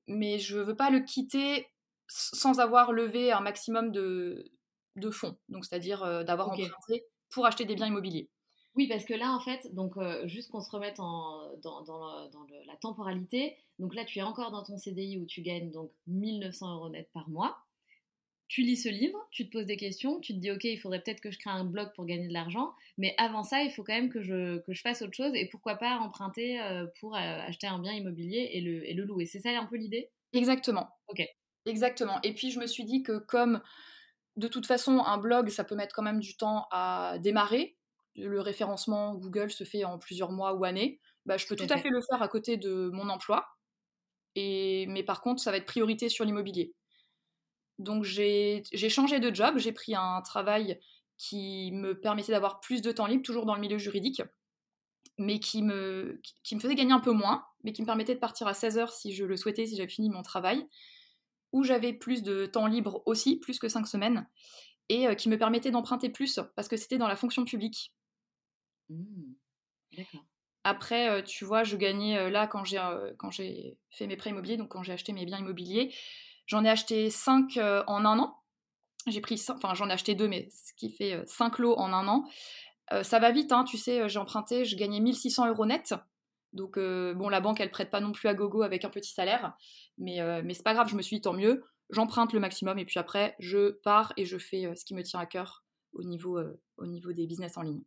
[0.08, 1.68] Mais je veux pas le quitter
[2.08, 4.52] sans avoir levé un maximum de,
[4.96, 8.30] de fonds, donc c'est-à-dire euh, d'avoir emprunté pour acheter des biens immobiliers.
[8.76, 12.30] Oui, parce que là, en fait, donc euh, juste qu'on se remette en, dans, dans,
[12.30, 15.92] dans la temporalité, donc là, tu es encore dans ton CDI où tu gagnes donc
[16.06, 17.58] 1900 euros net par mois
[18.48, 21.02] tu lis ce livre, tu te poses des questions, tu te dis ok, il faudrait
[21.02, 23.84] peut-être que je crée un blog pour gagner de l'argent, mais avant ça, il faut
[23.84, 27.16] quand même que je, que je fasse autre chose et pourquoi pas emprunter euh, pour
[27.16, 29.26] euh, acheter un bien immobilier et le, et le louer.
[29.26, 30.10] C'est ça un peu l'idée?
[30.34, 30.90] Exactement.
[31.08, 31.24] Ok.
[31.66, 32.20] Exactement.
[32.24, 33.62] Et puis je me suis dit que comme
[34.38, 37.78] de toute façon un blog, ça peut mettre quand même du temps à démarrer,
[38.16, 41.78] le référencement Google se fait en plusieurs mois ou années, bah, je peux tout, à
[41.78, 43.46] fait le faire à côté de mon emploi.
[44.36, 46.74] Et, mais par contre, ça va être priorité sur l'immobilier.
[47.80, 50.80] Donc j'ai changé de job, j'ai pris un travail
[51.18, 54.22] qui me permettait d'avoir plus de temps libre, toujours dans le milieu juridique,
[55.18, 58.20] mais qui me, qui me faisait gagner un peu moins, mais qui me permettait de
[58.20, 60.68] partir à 16h si je le souhaitais, si j'avais fini mon travail,
[61.54, 64.28] où j'avais plus de temps libre aussi, plus que 5 semaines,
[64.90, 67.94] et euh, qui me permettait d'emprunter plus, parce que c'était dans la fonction publique.
[68.90, 69.34] Mmh.
[69.98, 70.26] D'accord.
[70.64, 74.70] Après, euh, tu vois, je gagnais euh, là quand j'ai fait mes prêts immobiliers, donc
[74.70, 75.94] quand j'ai acheté mes biens immobiliers,
[76.48, 78.38] J'en ai acheté 5 euh, en un an.
[79.06, 81.94] J'ai pris, enfin j'en ai acheté deux, mais ce qui fait 5 euh, lots en
[81.94, 82.26] un an.
[82.94, 85.94] Euh, ça va vite, hein, tu sais, j'ai emprunté, je gagnais 1600 euros net.
[86.54, 89.56] Donc bon, la banque, elle prête pas non plus à gogo avec un petit salaire,
[89.98, 92.86] mais, mais c'est pas grave, je me suis dit tant mieux, j'emprunte le maximum et
[92.86, 96.40] puis après, je pars et je fais ce qui me tient à cœur au niveau,
[96.78, 97.84] au niveau des business en ligne.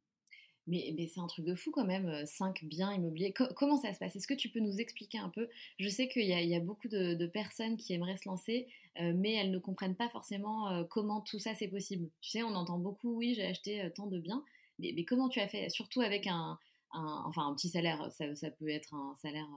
[0.71, 3.35] Mais, mais c'est un truc de fou quand même, 5 biens immobiliers.
[3.57, 4.15] comment ça se passe?
[4.17, 5.49] Est-ce que tu peux nous expliquer un peu?
[5.79, 9.59] Je sais qu'il y, a beaucoup de, personnes qui aimeraient se lancer, mais elles ne
[9.59, 12.09] comprennent pas forcément comment tout ça c'est possible.
[12.21, 14.45] Tu sais, on entend beaucoup, oui, j'ai acheté tant de biens,
[14.79, 15.69] mais, comment tu as fait?
[15.71, 16.59] Surtout avec un,
[16.93, 19.49] un, enfin, un petit salaire, ça, peut être un salaire,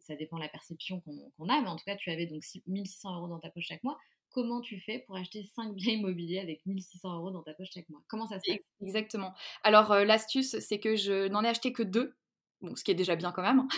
[0.00, 3.16] ça dépend de la perception qu'on a, mais en tout cas, tu avais donc 1600
[3.16, 3.98] euros dans ta poche chaque mois
[4.38, 7.88] comment tu fais pour acheter 5 biens immobiliers avec 1600 euros dans ta poche chaque
[7.88, 8.00] mois?
[8.06, 8.60] Comment ça se passe?
[8.80, 9.34] Exactement.
[9.64, 12.14] Alors, euh, l'astuce, c'est que je n'en ai acheté que deux,
[12.60, 13.58] bon, ce qui est déjà bien quand même.
[13.58, 13.68] Hein.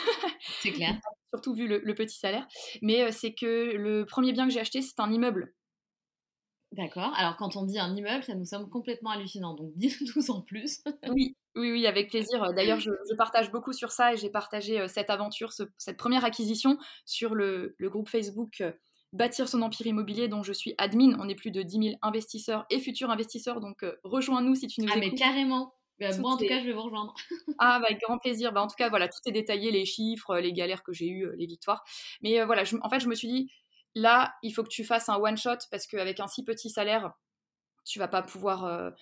[0.60, 1.00] C'est clair.
[1.32, 2.46] Surtout vu le, petit salaire.
[2.82, 5.54] Mais euh, c'est que le premier bien que j'ai acheté, c'est un immeuble.
[6.72, 7.14] D'accord.
[7.16, 9.54] Alors, quand on dit un immeuble, ça nous semble complètement hallucinant.
[9.54, 10.82] Donc, dis-nous en plus.
[11.08, 12.52] oui, oui, oui, avec plaisir.
[12.52, 16.76] D'ailleurs, je, partage beaucoup sur ça et j'ai partagé euh, cette aventure, cette première acquisition
[17.06, 18.62] sur le, le groupe Facebook
[19.12, 21.16] bâtir son empire immobilier dont je suis admin.
[21.18, 24.80] On est plus de 10 000 investisseurs et futurs investisseurs, donc euh, rejoins-nous si tu
[24.80, 27.12] nous ah, mais carrément bah, moi, en tout cas, je vais vous rejoindre.
[27.58, 28.52] ah, bah, avec grand plaisir.
[28.52, 31.26] Bah, en tout cas, voilà, tout est détaillé, les chiffres, les galères que j'ai eues,
[31.26, 31.84] euh, les victoires.
[32.22, 33.52] Mais euh, voilà, en fait, je me suis dit,
[33.94, 37.12] là, il faut que tu fasses un one-shot parce qu'avec un si petit salaire,
[37.84, 38.92] tu vas pas pouvoir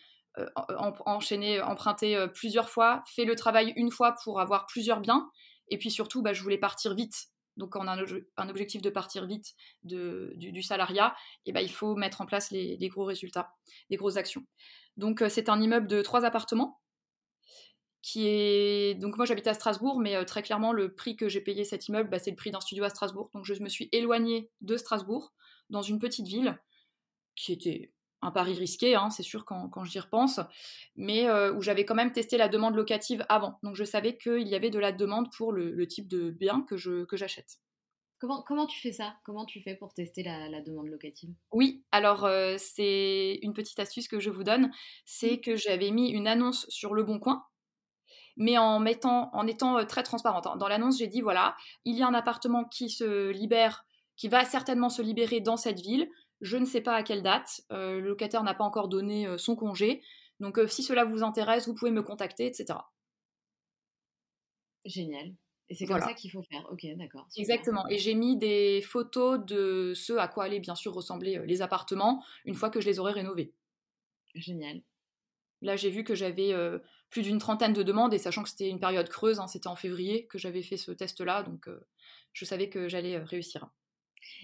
[1.07, 3.03] enchaîner, emprunter plusieurs fois.
[3.07, 5.31] Fais le travail une fois pour avoir plusieurs biens.
[5.69, 7.29] Et puis surtout, bah, je voulais partir vite.
[7.59, 7.97] Donc, quand on a
[8.37, 12.51] un, objectif de partir vite du, salariat, et eh ben, il faut mettre en place
[12.51, 13.53] les, gros résultats,
[13.91, 14.45] les grosses actions.
[14.97, 16.81] Donc, euh, c'est un immeuble de trois appartements
[18.01, 21.41] qui est donc moi j'habite à Strasbourg mais euh, très clairement le prix que j'ai
[21.41, 23.89] payé cet immeuble bah, c'est le prix d'un studio à Strasbourg donc je me suis
[23.91, 25.33] éloignée de Strasbourg
[25.69, 26.57] dans une petite ville
[27.35, 30.41] qui était un pari risqué, hein, c'est sûr quand, j'y repense,
[30.97, 33.59] mais euh, où j'avais quand même testé la demande locative avant.
[33.63, 36.77] Donc je savais qu'il y avait de la demande pour le, type de bien que,
[36.77, 37.59] je, que j'achète.
[38.21, 39.15] Comment, comment tu fais ça?
[39.25, 41.31] Comment tu fais pour tester la, demande locative?
[41.53, 44.73] Oui, alors euh, c'est une petite astuce que je vous donne,
[45.05, 47.45] c'est que j'avais mis une annonce sur Le Bon Coin,
[48.37, 50.49] mais en, mettant, en étant euh, très transparente.
[50.49, 50.57] Hein.
[50.57, 53.85] Dans l'annonce, j'ai dit, voilà, il y a un appartement qui se libère,
[54.17, 57.63] qui va certainement se libérer dans cette ville je ne sais pas à quelle date,
[57.73, 60.03] euh, le locataire n'a pas encore donné euh, son congé,
[60.41, 62.79] donc euh, si cela vous intéresse, vous pouvez me contacter, etc.
[64.85, 65.35] Génial.
[65.71, 66.67] Et c'est comme ça qu'il faut faire.
[66.71, 67.27] Ok, d'accord.
[67.37, 67.87] Exactement.
[67.89, 72.25] Et j'ai mis des photos de ce à quoi allaient bien sûr ressembler les appartements
[72.47, 73.53] une fois que je les aurais rénovés.
[74.35, 74.81] Génial.
[75.61, 76.55] Là, j'ai vu que j'avais
[77.11, 79.77] plus d'une trentaine de demandes et sachant que c'était une période creuse, hein, c'était en
[79.77, 81.69] février que j'avais fait ce test-là, donc
[82.33, 83.69] je savais que j'allais réussir.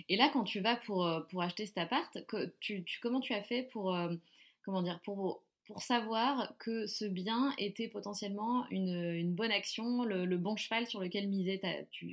[0.09, 2.19] Et là, quand tu vas pour, pour acheter cet appart,
[3.03, 3.69] comment tu as fait
[4.83, 5.43] dire, pour,
[5.79, 11.61] savoir que ce bien était potentiellement une, bonne action, le, bon cheval sur lequel miser?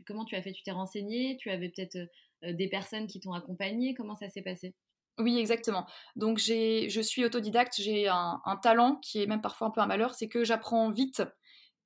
[0.06, 0.52] Comment tu as fait?
[0.52, 1.38] Tu t'es renseigné?
[1.38, 1.98] Tu avais peut-être
[2.44, 3.94] des personnes qui t'ont accompagné?
[3.94, 4.74] Comment ça s'est passé?
[5.18, 5.86] Oui, exactement.
[6.16, 10.14] Donc je suis autodidacte, j'ai un, talent qui est même parfois un peu un malheur,
[10.16, 11.22] c'est que j'apprends vite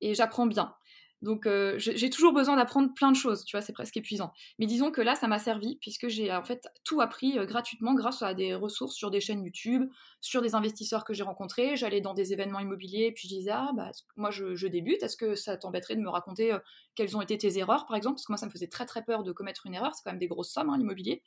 [0.02, 0.74] et j'apprends bien.
[1.22, 4.32] Donc euh, j'ai toujours besoin d'apprendre plein de choses, tu vois, c'est presque épuisant.
[4.60, 7.94] Mais disons que là, ça m'a servi puisque j'ai en fait tout appris euh, gratuitement
[7.94, 9.90] grâce à des ressources sur des chaînes YouTube,
[10.22, 11.76] sur des investisseurs que j'ai rencontrés.
[11.78, 15.36] J'allais dans des événements immobiliers, puis je disais ah bah moi je, débute, est-ce que
[15.36, 16.60] ça t'embêterait de me raconter euh,
[16.96, 18.16] quelles ont été tes erreurs par exemple?
[18.16, 20.12] Parce que moi ça me faisait très très peur de commettre une erreur, c'est quand
[20.12, 21.24] même des grosses sommes hein, l'immobilier.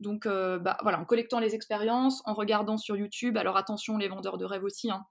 [0.00, 3.36] Donc bah, voilà, en collectant les expériences, en regardant sur YouTube.
[3.36, 4.90] Alors attention les vendeurs de rêves aussi.
[4.90, 5.04] Hein.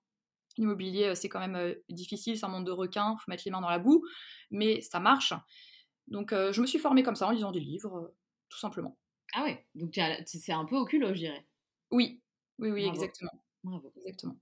[0.58, 3.70] L'immobilier, c'est quand même difficile, c'est un monde de requins, faut mettre les mains dans
[3.70, 4.06] la boue,
[4.50, 5.34] mais ça marche.
[6.08, 8.14] Donc je me suis formée comme ça en lisant des livres,
[8.50, 8.98] tout simplement.
[9.34, 11.46] Ah ouais, donc c'est un peu au culot, je dirais.
[11.90, 12.22] Oui,
[12.60, 13.32] oui, oui, exactement.
[13.64, 13.94] Bravo.
[13.98, 14.38] Exactement.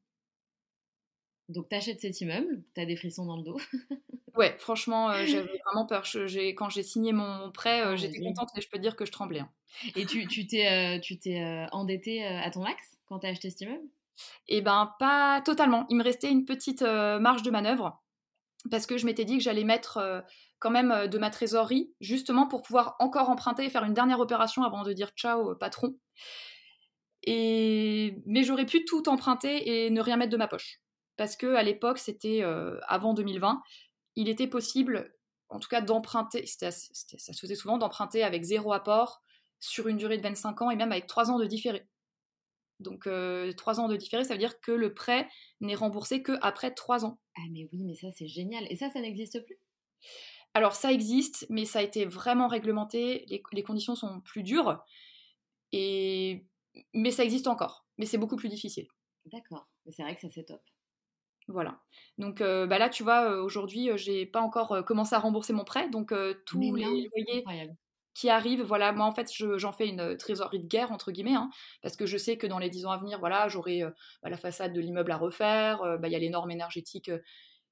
[1.50, 3.58] Donc t'achètes cet immeuble, t'as des frissons dans le dos.
[4.36, 6.04] ouais, franchement, j'avais vraiment peur.
[6.56, 9.12] quand j'ai signé mon prêt, ah, j'étais contente, mais je peux te dire que je
[9.12, 9.40] tremblais.
[9.40, 9.52] Hein.
[9.96, 13.88] Et tu t'es tu t'es endetté à ton max quand t'as acheté cet immeuble?
[14.48, 15.86] Eh ben, pas totalement.
[15.90, 18.02] Il me restait une petite euh, marge de manœuvre
[18.72, 20.22] parce que je m'étais dit que j'allais mettre euh,
[20.60, 24.20] quand même euh, de ma trésorerie, justement pour pouvoir encore emprunter et faire une dernière
[24.20, 25.98] opération avant de dire ciao patron.
[27.24, 28.22] Et...
[28.26, 30.82] Mais j'aurais pu tout emprunter et ne rien mettre de ma poche.
[31.18, 32.44] Parce que à l'époque, c'était
[32.88, 33.62] avant 2020,
[34.16, 35.14] il était possible,
[35.50, 39.22] en tout cas d'emprunter, ça se faisait souvent, d'emprunter avec zéro apport
[39.60, 41.88] sur une durée de 25 ans et même avec 3 ans de différé.
[42.80, 45.28] Donc, euh, trois ans de différé, ça veut dire que le prêt
[45.60, 47.20] n'est remboursé qu'après trois ans.
[47.38, 48.66] Ah, mais oui, mais ça, c'est génial.
[48.70, 49.60] Et ça, ça n'existe plus?
[50.54, 53.26] Alors, ça existe, mais ça a été vraiment réglementé.
[53.28, 54.84] Les, conditions sont plus dures.
[55.72, 56.46] Et...
[56.94, 57.86] Mais ça existe encore.
[57.98, 58.88] Mais c'est beaucoup plus difficile.
[59.26, 59.68] D'accord.
[59.86, 60.62] Mais c'est vrai que ça, c'est top.
[61.48, 61.82] Voilà.
[62.20, 65.66] Donc euh, bah là, tu vois, euh, aujourd'hui, j'ai pas encore commencé à rembourser mon
[65.66, 65.90] prêt.
[65.90, 66.14] Donc,
[66.46, 67.10] tous les loyers
[68.14, 71.50] qui arrive, voilà, moi en fait j'en fais une trésorerie de guerre entre guillemets, hein,
[71.82, 73.92] parce que je sais que dans les dix ans à venir, voilà, j'aurai euh,
[74.24, 77.10] bah, la façade de l'immeuble à refaire, euh, bah, il y a les normes énergétiques
[77.10, 77.20] euh,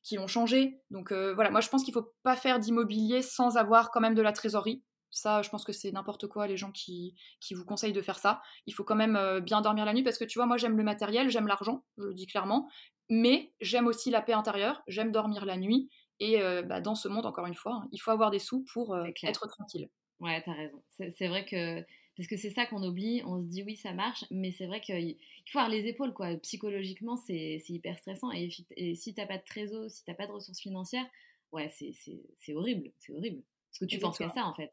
[0.04, 3.92] qui ont changé, donc voilà, moi je pense qu'il faut pas faire d'immobilier sans avoir
[3.92, 4.82] quand même de la trésorerie.
[5.10, 8.20] Ça, je pense que c'est n'importe quoi les gens qui, qui, vous conseillent de faire
[8.20, 8.42] ça.
[8.68, 10.84] Il faut quand même bien dormir la nuit parce que tu vois, moi j'aime le
[10.84, 12.70] matériel, j'aime l'argent, je le dis clairement,
[13.10, 15.90] mais j'aime aussi la paix intérieure, j'aime dormir la nuit
[16.22, 18.98] et bah, dans ce monde, encore une fois, hein, il faut avoir des sous pour
[18.98, 19.90] être tranquille.
[20.20, 20.82] Ouais, t'as raison.
[20.90, 21.84] C'est vrai que.
[22.16, 24.82] Parce que c'est ça qu'on oublie, on se dit oui, ça marche, mais c'est vrai
[24.82, 25.16] qu'il
[25.52, 26.36] faut avoir les épaules, quoi.
[26.38, 28.32] Psychologiquement, c'est hyper stressant.
[28.32, 31.06] Et, et si t'as pas de trésor, si t'as pas de ressources financières,
[31.52, 33.44] ouais, c'est horrible, c'est horrible.
[33.70, 34.72] Parce que tu penses qu'à ça, en fait.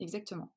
[0.00, 0.50] Exactement.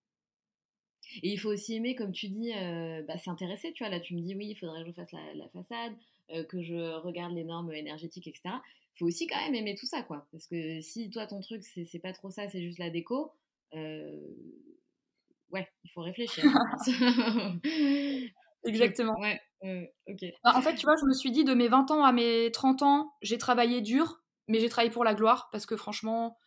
[1.24, 3.90] Et il faut aussi aimer, comme tu dis, euh, bah, s'intéresser, tu vois.
[3.90, 5.94] Là, tu me dis, oui, il faudrait que je fasse la, façade,
[6.32, 8.56] euh, que je regarde les normes énergétiques, etc.
[8.96, 10.28] Il faut aussi quand même aimer tout ça, quoi.
[10.32, 13.32] Parce que si toi, ton truc, c'est pas trop ça, c'est juste la déco,
[13.74, 16.44] ouais, il faut réfléchir.
[18.66, 19.16] Exactement.
[19.20, 19.40] Ouais.
[20.44, 22.52] Bah, en fait, tu vois, je me suis dit de mes 20 ans à mes
[22.52, 26.38] 30 ans, j'ai travaillé dur, mais j'ai travaillé pour la gloire parce que franchement,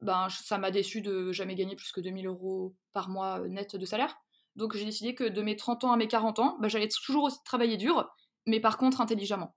[0.00, 3.76] ben, ça m'a déçu de jamais gagner plus que 2000 euros par mois euh, net
[3.76, 4.16] de salaire.
[4.56, 7.24] Donc j'ai décidé que de mes 30 ans à mes 40 ans, ben, j'allais toujours
[7.24, 8.08] aussi travailler dur,
[8.46, 9.54] mais par contre intelligemment.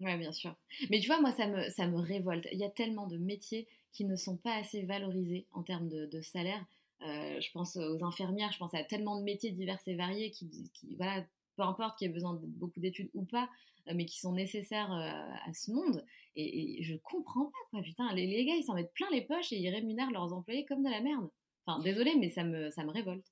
[0.00, 0.54] Ouais, bien sûr.
[0.90, 2.46] Mais tu vois, moi, ça me, ça me révolte.
[2.52, 6.20] Il y a tellement de métiers qui ne sont pas assez valorisés en termes de,
[6.20, 6.64] salaire.
[7.02, 10.50] Euh, je pense aux infirmières, je pense à tellement de métiers divers et variés qui,
[10.96, 11.24] voilà,
[11.56, 13.48] peu importe qu'il y ait besoin de beaucoup d'études ou pas,
[13.88, 16.04] euh, mais qui sont nécessaires euh, à ce monde.
[16.36, 19.58] Et, je comprends pas, quoi, putain, les, gars, ils s'en mettent plein les poches et
[19.58, 21.28] ils rémunèrent leurs employés comme de la merde.
[21.66, 23.26] Enfin, désolé, mais ça me, ça me révolte.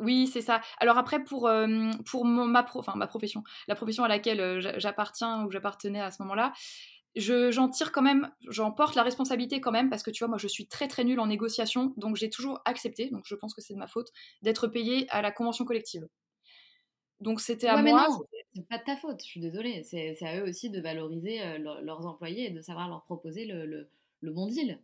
[0.00, 0.60] Oui, c'est ça.
[0.78, 1.50] Alors après, pour,
[2.04, 6.52] pour ma, enfin, ma profession, la profession à laquelle j'appartiens ou j'appartenais à ce moment-là,
[7.16, 10.38] j'en tire quand même, j'en porte la responsabilité quand même, parce que tu vois, moi
[10.38, 13.60] je suis très très nulle en négociation, donc j'ai toujours accepté, donc je pense que
[13.60, 14.08] c'est de ma faute,
[14.42, 16.08] d'être payée à la convention collective.
[17.20, 18.06] Donc c'était à moi.
[18.54, 19.82] c'est pas de ta faute, je suis désolée.
[19.82, 23.90] C'est à eux aussi de valoriser leurs employés et de savoir leur proposer le,
[24.20, 24.80] le bon deal.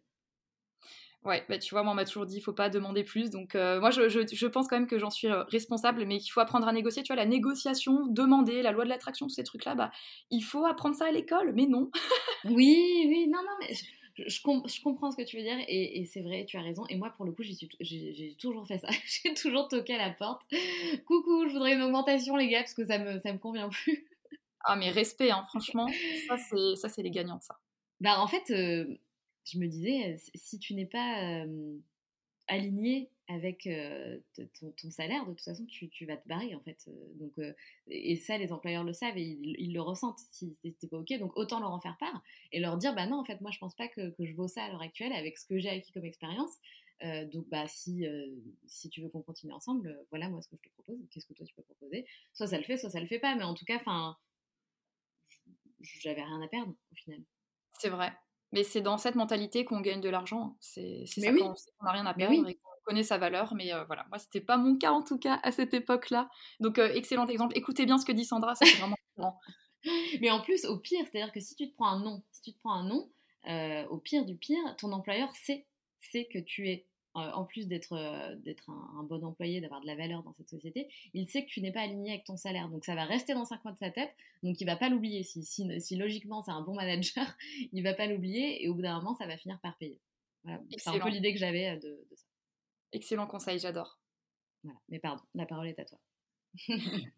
[1.24, 3.30] Ouais, bah tu vois, moi on m'a toujours dit il faut pas demander plus.
[3.30, 6.30] Donc euh, moi je, je, pense quand même que j'en suis euh, responsable, mais qu'il
[6.30, 7.02] faut apprendre à négocier.
[7.02, 9.90] Tu vois, la négociation, demander, la loi de l'attraction, tous ces trucs-là, bah
[10.30, 11.90] il faut apprendre ça à l'école, mais non.
[12.44, 13.74] oui, oui, non, non, mais
[14.26, 16.84] je, comprends ce que tu veux dire et, c'est vrai, tu as raison.
[16.88, 18.88] Et moi, pour le coup, j'ai toujours fait ça.
[19.24, 20.42] j'ai toujours toqué à la porte.
[21.06, 24.06] Coucou, je voudrais une augmentation, les gars, parce que ça me, ça me convient plus.
[24.60, 25.88] ah, mais respect, hein, franchement,
[26.28, 27.58] ça, c'est les gagnants ça.
[28.00, 28.98] Bah, en fait, euh,
[29.44, 31.44] je me disais, si tu n'es pas
[32.48, 33.68] aligné avec
[34.76, 36.88] ton, salaire, de toute façon, tu, vas te barrer en fait.
[37.14, 37.32] Donc,
[37.88, 41.18] et ça, les employeurs le savent et ils, le ressentent si c'était pas ok.
[41.18, 43.58] Donc, autant leur en faire part et leur dire, bah non, en fait, moi, je
[43.58, 46.04] pense pas que, je vaux ça à l'heure actuelle avec ce que j'ai acquis comme
[46.04, 46.52] expérience.
[47.32, 48.06] donc, bah, si,
[48.66, 50.98] si tu veux qu'on continue ensemble, voilà moi ce que je te propose.
[51.10, 52.06] Qu'est-ce que toi tu peux proposer?
[52.32, 53.34] Soit ça le fait, soit ça le fait pas.
[53.36, 54.16] Mais en tout cas, enfin,
[55.80, 57.20] j'avais rien à perdre au final.
[57.78, 58.12] C'est vrai.
[58.54, 60.56] Mais c'est dans cette mentalité qu'on gagne de l'argent.
[60.60, 61.40] C'est ça oui.
[61.40, 63.52] qu'on n'a rien à perdre et qu'on connaît sa valeur.
[63.56, 66.30] Mais euh, voilà, moi, c'était pas mon cas en tout cas à cette époque-là.
[66.60, 67.58] Donc, euh, excellent exemple.
[67.58, 68.96] Écoutez bien ce que dit Sandra, c'est vraiment
[70.20, 72.52] Mais en plus, au pire, c'est-à-dire que si tu te prends un nom, si tu
[72.52, 73.10] te prends un nom,
[73.48, 75.66] euh, au pire du pire, ton employeur sait,
[75.98, 79.94] sait que tu es en plus d'être euh, d'être un, bon employé, d'avoir de la
[79.94, 82.68] valeur dans cette société, il sait que tu n'es pas aligné avec ton salaire.
[82.68, 84.14] Donc ça va rester dans un coin de sa tête.
[84.42, 85.22] Donc il va pas l'oublier.
[85.22, 87.24] Si, si, logiquement c'est un bon manager,
[87.72, 90.00] il va pas l'oublier et au bout d'un moment ça va finir par payer.
[90.76, 92.26] C'est un peu l'idée que j'avais euh, de, ça.
[92.92, 93.98] Excellent conseil, j'adore.
[94.88, 95.98] Mais pardon, la parole est à toi.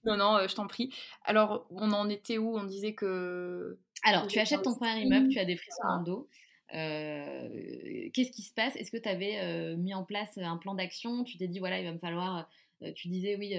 [0.04, 0.92] non, non, je t'en prie.
[1.24, 2.56] Alors, on en était où?
[2.56, 3.78] On disait que.
[4.02, 6.28] Alors, tu achètes ton premier immeuble, tu as des frissons dans le dos.
[6.74, 8.74] Euh, qu'est-ce qui se passe?
[8.76, 11.24] Est-ce que tu avais euh, mis en place un plan d'action?
[11.24, 12.48] Tu t'es dit, voilà, il va me falloir.
[12.82, 13.52] Euh, tu disais, oui,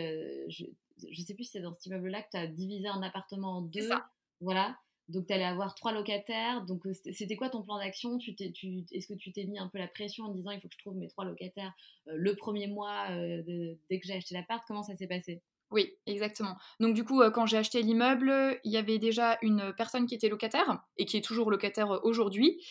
[0.50, 0.66] je
[1.08, 3.62] ne sais plus si c'est dans cet immeuble-là que tu as divisé un appartement en
[3.62, 3.90] deux.
[4.42, 4.78] Voilà.
[5.08, 6.66] Donc, tu allais avoir trois locataires.
[6.66, 8.18] Donc, c'était quoi ton plan d'action?
[8.18, 10.68] Tu, tu, Est-ce que tu t'es mis un peu la pression en disant il faut
[10.68, 11.74] que je trouve mes trois locataires
[12.06, 14.64] le premier mois dès que j'ai acheté l'appart?
[14.68, 15.42] Comment ça s'est passé?
[15.72, 16.56] Oui, exactement.
[16.80, 20.30] Donc du coup, quand j'ai acheté l'immeuble, il y avait déjà une personne qui était
[20.30, 22.62] locataire et qui est toujours locataire aujourd'hui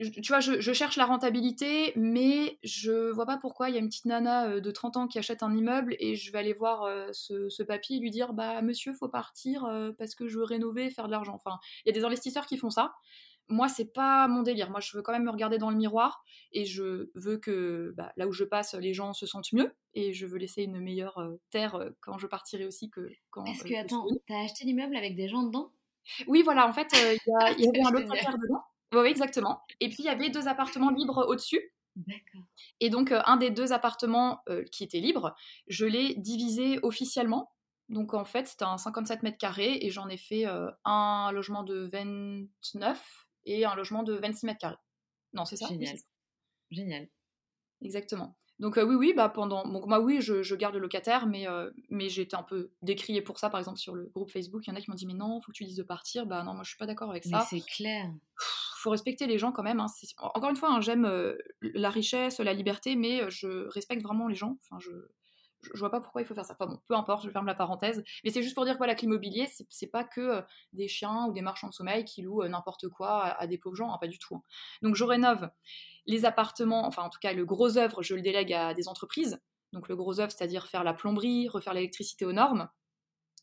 [0.00, 3.88] tu vois, je, cherche la rentabilité, mais je vois pas pourquoi il y a une
[3.88, 6.82] petite nana euh, de 30 ans qui achète un immeuble et je vais aller voir
[6.82, 10.38] euh, ce, ce, papy et lui dire Bah, monsieur, faut partir euh, parce que je
[10.38, 11.34] veux rénover, faire de l'argent.
[11.34, 12.94] Enfin, il y a des investisseurs qui font ça.
[13.48, 14.70] Moi, c'est pas mon délire.
[14.70, 18.12] Moi, je veux quand même me regarder dans le miroir et je veux que bah,
[18.16, 21.22] là où je passe, les gens se sentent mieux et je veux laisser une meilleure
[21.50, 23.44] terre quand je partirai aussi que quand.
[23.44, 25.70] Est-ce que, attends, t'as acheté l'immeuble avec des gens dedans?
[26.26, 28.62] Oui, voilà, en fait, il y, y, avait un locataire dedans.
[28.92, 29.62] Oui, exactement.
[29.80, 31.72] Et puis, il y avait deux appartements libres au-dessus.
[31.96, 32.42] D'accord.
[32.80, 35.34] Et donc, euh, un des deux appartements euh, qui était libre,
[35.68, 37.52] je l'ai divisé officiellement.
[37.88, 41.62] Donc, en fait, c'était un 57 mètres carrés et j'en ai fait euh, un logement
[41.62, 44.76] de 29 et un logement de 26 mètres carrés.
[45.34, 45.68] Non, c'est ça?
[45.68, 45.96] Génial.
[46.70, 47.08] Génial.
[47.82, 48.36] Exactement.
[48.60, 49.66] Donc oui, oui, bah pendant.
[49.66, 51.46] Donc moi, oui, je, garde le locataire, mais,
[51.90, 54.66] mais j'ai été un peu décriée pour ça, par exemple, sur le groupe Facebook.
[54.66, 56.24] Il y en a qui m'ont dit, mais non, faut que tu dises de partir.
[56.26, 57.38] Bah non, moi, je suis pas d'accord avec ça.
[57.38, 58.10] Mais c'est clair
[58.84, 59.80] faut respecter les gens quand même.
[59.80, 59.86] Hein.
[60.18, 64.28] Encore une fois, hein, j'aime euh, la richesse, la liberté, mais euh, je respecte vraiment
[64.28, 64.58] les gens.
[64.62, 64.90] Enfin, je,
[65.72, 66.54] je, vois pas pourquoi il faut faire ça.
[66.58, 68.02] Enfin bon, peu importe, je ferme la parenthèse.
[68.24, 71.32] Mais c'est juste pour dire que voilà, l'immobilier, c'est pas que euh, des chiens ou
[71.32, 74.18] des marchands de sommeil qui louent n'importe quoi à, des pauvres gens, hein, pas du
[74.18, 74.42] tout.
[74.82, 75.50] Donc je rénove
[76.06, 79.40] les appartements, enfin en tout cas le gros œuvre, je le délègue à des entreprises.
[79.72, 82.68] Donc le gros œuvre, c'est-à-dire faire la plomberie, refaire l'électricité aux normes.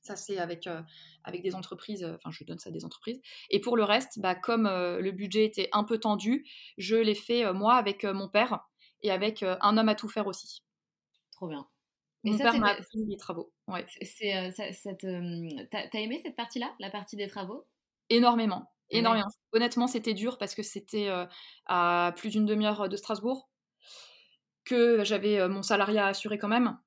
[0.01, 0.81] Ça, c'est avec, euh,
[1.23, 3.21] avec des entreprises, euh, enfin, je donne ça à des entreprises.
[3.51, 6.45] Et pour le reste, bah, comme euh, le budget était un peu tendu,
[6.77, 8.65] je l'ai fait moi avec mon père
[9.03, 10.63] et avec un homme à tout faire aussi.
[11.31, 11.67] Trop bien.
[12.23, 13.51] Mon père m'a appris les travaux.
[13.67, 13.85] Ouais.
[14.01, 14.53] C'est,
[15.71, 17.65] t'as, aimé cette partie-là, la partie des travaux?
[18.09, 18.71] Énormément.
[18.89, 19.27] Énormément.
[19.53, 21.09] Honnêtement, c'était dur parce que c'était
[21.65, 23.49] à plus d'une demi-heure de Strasbourg,
[24.65, 26.77] que j'avais mon salariat assuré quand même.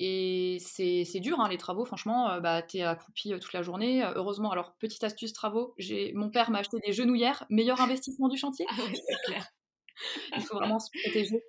[0.00, 4.04] Et c'est dur, hein, les travaux, franchement, euh, bah, t'es accroupi euh, toute la journée.
[4.04, 5.74] Euh, heureusement, alors, petite astuce travaux,
[6.14, 8.66] mon père m'a acheté des genouillères, meilleur investissement du chantier.
[8.68, 9.46] Ah c'est clair.
[10.36, 11.42] Il faut vraiment se protéger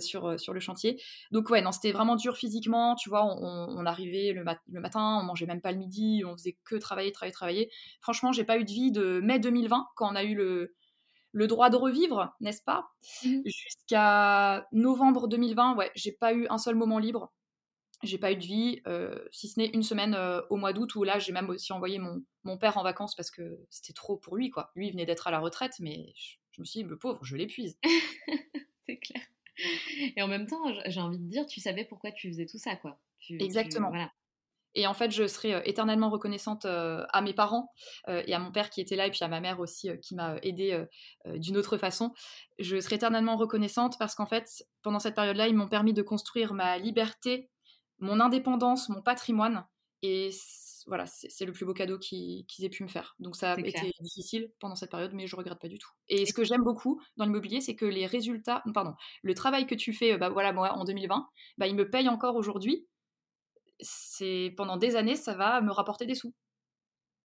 [0.00, 1.00] sur, sur le chantier.
[1.30, 2.94] Donc, ouais, non, c'était vraiment dur physiquement.
[2.96, 6.58] Tu vois, on, arrivait le, le, matin, on mangeait même pas le midi, on faisait
[6.64, 7.70] que travailler, travailler, travailler.
[8.00, 10.74] Franchement, j'ai pas eu de vie de mai 2020, quand on a eu le,
[11.32, 12.88] le droit de revivre, n'est-ce pas?
[13.24, 17.32] Mmh Jusqu'à novembre 2020, ouais, j'ai pas eu un seul moment libre
[18.02, 20.94] j'ai pas eu de vie, euh, si ce n'est une semaine euh, au mois d'août
[20.94, 24.16] où là j'ai même aussi envoyé mon, mon, père en vacances parce que c'était trop
[24.16, 24.70] pour lui quoi.
[24.76, 27.36] Lui il venait d'être à la retraite mais je, me suis dit le pauvre je
[27.36, 27.78] l'épuise.
[28.86, 29.22] c'est clair.
[30.16, 32.76] Et en même temps j'ai envie de dire tu savais pourquoi tu faisais tout ça
[32.76, 32.98] quoi.
[33.30, 33.88] Exactement.
[33.88, 34.10] voilà.
[34.74, 37.72] Et en fait, je serai euh, éternellement reconnaissante à mes parents
[38.06, 40.36] et à mon père qui était là, et puis à ma mère aussi qui m'a
[40.42, 40.84] aidée
[41.24, 42.12] d'une autre façon.
[42.58, 46.52] Je serai éternellement reconnaissante parce qu'en fait, pendant cette période-là, ils m'ont permis de construire
[46.52, 47.50] ma liberté
[47.98, 49.66] mon indépendance, mon patrimoine.
[50.02, 50.30] Et
[50.88, 53.14] voilà, c'est le plus beau cadeau qu'ils aient pu me faire.
[53.20, 55.90] Donc ça a été difficile pendant cette période, mais je regrette pas du tout.
[56.08, 59.74] Et ce que j'aime beaucoup dans l'immobilier, c'est que les résultats, pardon, le travail que
[59.74, 61.28] tu fais, bah voilà, moi en 2020,
[61.58, 62.86] bah il me paye encore aujourd'hui.
[63.80, 66.34] C'est pendant des années, ça va me rapporter des sous.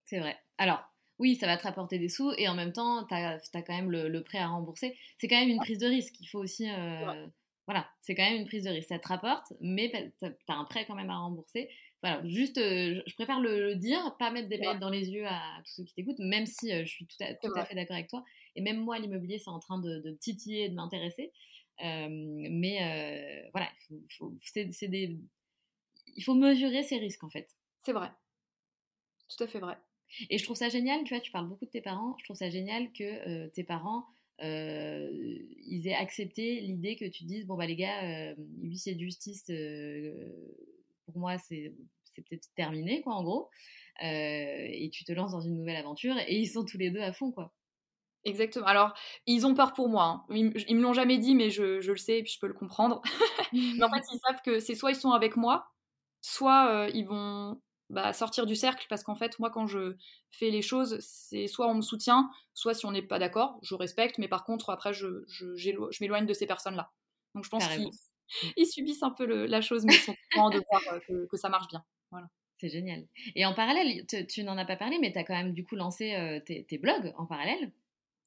[0.04, 0.38] C'est vrai.
[0.58, 0.84] Alors,
[1.18, 3.90] oui, ça va te rapporter des sous et en même temps, tu as, quand même
[3.90, 4.98] le, prêt à rembourser.
[5.18, 6.16] C'est quand même une prise de risque.
[6.20, 6.70] Il faut aussi.
[6.70, 7.28] Euh,
[7.66, 8.90] voilà, c'est quand même une prise de risque.
[8.90, 9.90] Ça te rapporte, mais
[10.20, 11.70] tu as un prêt quand même à rembourser.
[12.04, 15.42] Voilà, juste, euh, je préfère le, dire, pas mettre des paillettes dans les yeux à,
[15.66, 17.96] tous ceux qui t'écoutent, même si euh, je suis tout à, tout à fait d'accord
[17.96, 18.26] avec toi.
[18.56, 21.32] Et même moi, l'immobilier, c'est en train de, de titiller et de m'intéresser.
[21.80, 24.36] mais voilà, il faut,
[24.82, 25.18] des...
[26.16, 27.50] il faut mesurer ces risques en fait.
[27.86, 28.12] C'est vrai.
[29.30, 29.78] Tout à fait vrai.
[30.30, 32.36] Et je trouve ça génial, tu vois, tu parles beaucoup de tes parents, je trouve
[32.36, 34.06] ça génial que euh, tes parents,
[34.42, 35.10] euh,
[35.66, 39.46] ils aient accepté l'idée que tu dises, bon bah les gars, euh, huissier de justice,
[41.06, 41.74] pour moi c'est
[42.16, 43.50] peut-être terminé, quoi, en gros,
[44.02, 47.12] et tu te lances dans une nouvelle aventure, et ils sont tous les deux à
[47.12, 47.54] fond, quoi.
[48.26, 48.68] Exactement.
[48.68, 48.94] Alors,
[49.26, 50.06] ils ont peur pour moi.
[50.06, 50.26] Hein.
[50.30, 52.48] Ils, ils, me l'ont jamais dit, mais je, je, le sais et puis je peux
[52.48, 53.02] le comprendre.
[53.54, 55.74] mais en fait, ils savent que c'est soit ils sont avec moi,
[56.22, 59.96] soit ils vont bah, sortir du cercle parce qu'en fait moi quand je
[60.32, 63.76] fais les choses c'est soit on me soutient soit si on n'est pas d'accord je
[63.76, 66.92] respecte mais par contre après je, je, je m'éloigne de ces personnes là
[67.36, 67.90] donc je pense qu'ils
[68.44, 68.66] mmh.
[68.66, 71.84] subissent un peu la chose mais ils sont contents de voir que, ça marche bien
[72.12, 73.06] voilà c'est génial
[73.36, 75.76] et en parallèle tu, n'en as pas parlé mais tu as quand même du coup
[75.76, 77.72] lancé euh, tes, tes blogs en parallèle?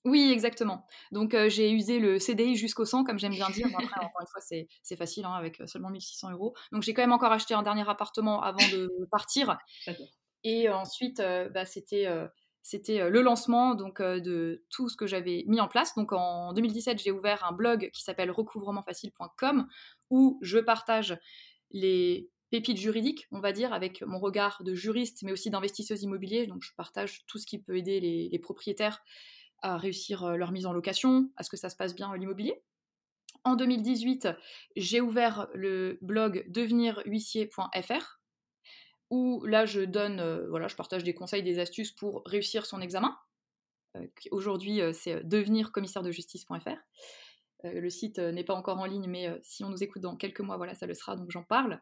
[0.06, 0.86] Oui, exactement.
[1.10, 3.66] Donc euh, j'ai usé le CDI jusqu'au 100, comme j'aime bien dire.
[3.66, 6.54] après, encore une fois, c'est, facile hein, avec seulement 1600 euros.
[6.70, 9.58] Donc j'ai quand même encore acheté un dernier appartement avant de partir.
[10.44, 12.06] Et ensuite, euh, bah, c'était,
[12.66, 15.94] c'était le lancement donc, de tout ce que j'avais mis en place.
[15.94, 19.68] Donc en 2017, j'ai ouvert un blog qui s'appelle recouvremaentfacile.com
[20.10, 21.16] où je partage
[21.70, 26.48] les pépites juridiques, on va dire, avec mon regard de juriste, mais aussi d'investisseuse immobilier.
[26.48, 29.00] Donc je partage tout ce qui peut aider les, les propriétaires
[29.62, 32.64] à réussir euh, leur mise en location, à ce que ça se passe bien l'immobilier.
[33.44, 34.28] En 2018,
[34.74, 38.15] j'ai ouvert le blog devenirhuissier.fr
[39.10, 42.80] où là je donne, euh, voilà, je partage des conseils, des astuces pour réussir son
[42.80, 43.16] examen.
[43.96, 46.78] Euh, aujourd'hui, c'est devenircommissaire-de-justice.fr.
[47.64, 50.56] le site n'est pas encore en ligne, mais si on nous écoute dans quelques mois,
[50.56, 51.80] voilà, ça le sera, donc j'en parle.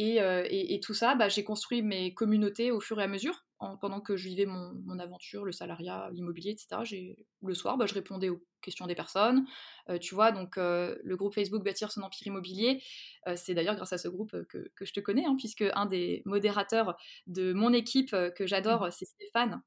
[0.00, 3.44] Euh, et, tout ça, bah, j'ai construit mes communautés au fur et à mesure,
[3.80, 7.16] pendant que je vivais mon, aventure, le salariat, l'immobilier, etc.
[7.42, 9.46] Le soir, bah, je répondais aux questions des personnes.
[9.88, 12.82] Euh, tu vois, donc euh, le groupe Facebook Bâtir son empire immobilier,
[13.36, 16.96] c'est d'ailleurs grâce à ce groupe que, je te connais, hein, puisque un des modérateurs
[17.26, 18.90] de mon équipe que j'adore, mmh.
[18.92, 19.62] c'est Stéphane,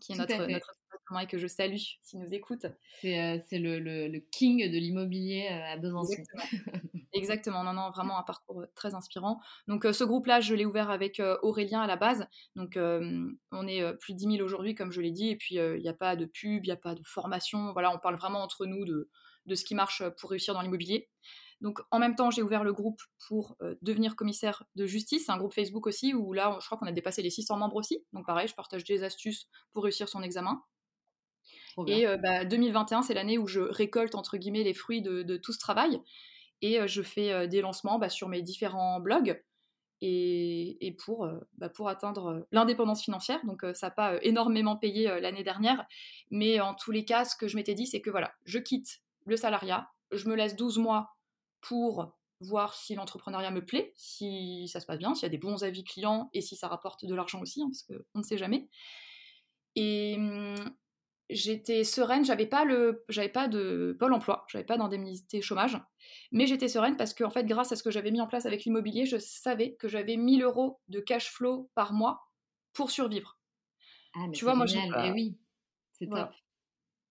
[0.00, 0.74] qui est notre, notre
[1.20, 2.66] et que je salue s'il nous écoute.
[3.00, 6.22] C'est le, king de l'immobilier à Besançon.
[7.12, 9.40] Exactement, non, non, vraiment un parcours très inspirant.
[9.68, 12.26] Donc ce groupe-là, je l'ai ouvert avec Aurélien à la base.
[12.56, 15.80] Donc on est plus de 10 000 aujourd'hui, comme je l'ai dit, et puis il
[15.80, 17.72] n'y a pas de pub, il n'y a pas de formation.
[17.72, 19.10] Voilà, on parle vraiment entre nous de,
[19.46, 21.08] de ce qui marche pour réussir dans l'immobilier.
[21.62, 25.54] Donc en même temps, j'ai ouvert le groupe pour devenir commissaire de justice, un groupe
[25.54, 28.04] Facebook aussi, où là, je crois qu'on a dépassé les 600 membres aussi.
[28.12, 30.60] Donc pareil, je partage des astuces pour réussir son examen.
[31.86, 32.06] Et
[32.46, 36.00] 2021, bah, c'est l'année où je récolte, entre guillemets, les fruits de, tout ce travail
[36.60, 39.42] et je fais des lancements bah, sur mes différents blogs
[40.00, 43.44] et, pour, bah, pour atteindre l'indépendance financière.
[43.44, 45.86] Donc ça n'a pas énormément payé l'année dernière,
[46.30, 49.00] mais en tous les cas, ce que je m'étais dit, c'est que voilà, je quitte
[49.24, 51.16] le salariat, je me laisse 12 mois
[51.60, 55.38] pour voir si l'entrepreneuriat me plaît, si ça se passe bien, s'il y a des
[55.38, 58.38] bons avis clients et si ça rapporte de l'argent aussi, hein, parce qu'on ne sait
[58.38, 58.68] jamais.
[59.76, 60.74] Et, mmh,
[61.30, 65.78] j'étais sereine, j'avais pas le j'avais pas de pôle emploi, j'avais pas d'indemnité chômage,
[66.32, 68.46] mais j'étais sereine parce que en fait grâce à ce que j'avais mis en place
[68.46, 72.22] avec l'immobilier, je savais que j'avais 1000 euros de cash flow par mois
[72.72, 73.38] pour survivre.
[74.14, 75.38] Ah, tu vois, moi j'ai eh oui,
[75.92, 76.30] c'est top,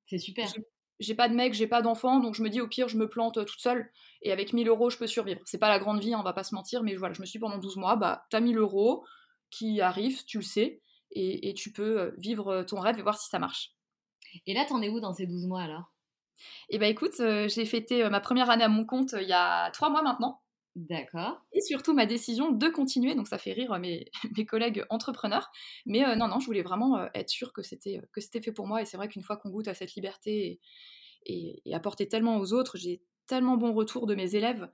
[0.05, 0.57] c'est super.
[0.99, 3.09] J'ai pas de mec, j'ai pas d'enfant, donc je me dis au pire je me
[3.09, 3.91] plante toute seule
[4.21, 5.41] et avec 1000 euros je peux survivre.
[5.45, 7.25] C'est pas la grande vie, hein, on va pas se mentir, mais voilà, je me
[7.25, 9.03] suis dit pendant 12 mois, bah t'as 1000 euros
[9.49, 10.81] qui arrivent, tu le sais,
[11.11, 13.73] et, et tu peux vivre ton rêve et voir si ça marche.
[14.47, 15.91] Et là, t'en es où dans ces 12 mois alors?
[16.69, 19.27] Eh bien écoute, euh, j'ai fêté euh, ma première année à mon compte euh, il
[19.27, 20.41] y a trois mois maintenant.
[20.75, 21.41] D'accord.
[21.51, 25.51] Et surtout ma décision de continuer, donc ça fait rire mes, mes collègues entrepreneurs.
[25.85, 28.81] Mais non, non, je voulais vraiment être sûre que c'était, que c'était fait pour moi.
[28.81, 30.61] Et c'est vrai qu'une fois qu'on goûte à cette liberté
[31.25, 34.69] et, et, apporter tellement aux autres, j'ai tellement bon retour de mes élèves.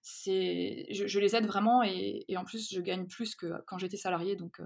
[0.00, 3.98] C'est, je, les aide vraiment et, et, en plus je gagne plus que quand j'étais
[3.98, 4.60] salariée, donc